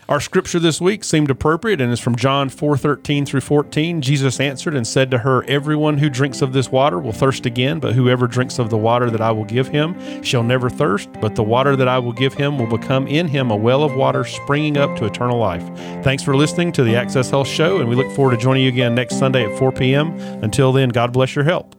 Our 0.07 0.19
scripture 0.19 0.59
this 0.59 0.79
week 0.79 1.03
seemed 1.03 1.31
appropriate 1.31 1.81
and 1.81 1.91
is 1.91 1.99
from 1.99 2.15
John 2.15 2.49
4:13 2.49 3.25
through 3.25 3.41
14. 3.41 4.01
Jesus 4.01 4.39
answered 4.39 4.75
and 4.75 4.85
said 4.85 5.09
to 5.09 5.17
her, 5.19 5.43
"Everyone 5.47 5.97
who 5.97 6.11
drinks 6.11 6.43
of 6.43 6.53
this 6.53 6.71
water 6.71 6.99
will 6.99 7.11
thirst 7.11 7.47
again, 7.47 7.79
but 7.79 7.93
whoever 7.93 8.27
drinks 8.27 8.59
of 8.59 8.69
the 8.69 8.77
water 8.77 9.09
that 9.09 9.19
I 9.19 9.31
will 9.31 9.45
give 9.45 9.69
him 9.69 9.95
shall 10.21 10.43
never 10.43 10.69
thirst, 10.69 11.09
but 11.21 11.33
the 11.33 11.41
water 11.41 11.75
that 11.75 11.87
I 11.87 11.97
will 11.97 12.11
give 12.11 12.35
him 12.35 12.59
will 12.59 12.77
become 12.77 13.07
in 13.07 13.27
him 13.27 13.49
a 13.49 13.55
well 13.55 13.81
of 13.83 13.95
water 13.95 14.23
springing 14.23 14.77
up 14.77 14.95
to 14.97 15.05
eternal 15.05 15.39
life." 15.39 15.63
Thanks 16.03 16.21
for 16.21 16.35
listening 16.35 16.71
to 16.73 16.83
the 16.83 16.95
Access 16.95 17.31
Health 17.31 17.47
show 17.47 17.79
and 17.79 17.89
we 17.89 17.95
look 17.95 18.11
forward 18.11 18.37
to 18.37 18.37
joining 18.37 18.61
you 18.61 18.69
again 18.69 18.93
next 18.93 19.17
Sunday 19.17 19.43
at 19.43 19.57
4 19.57 19.71
p.m. 19.71 20.13
Until 20.43 20.71
then, 20.71 20.89
God 20.89 21.13
bless 21.13 21.35
your 21.35 21.45
health. 21.45 21.74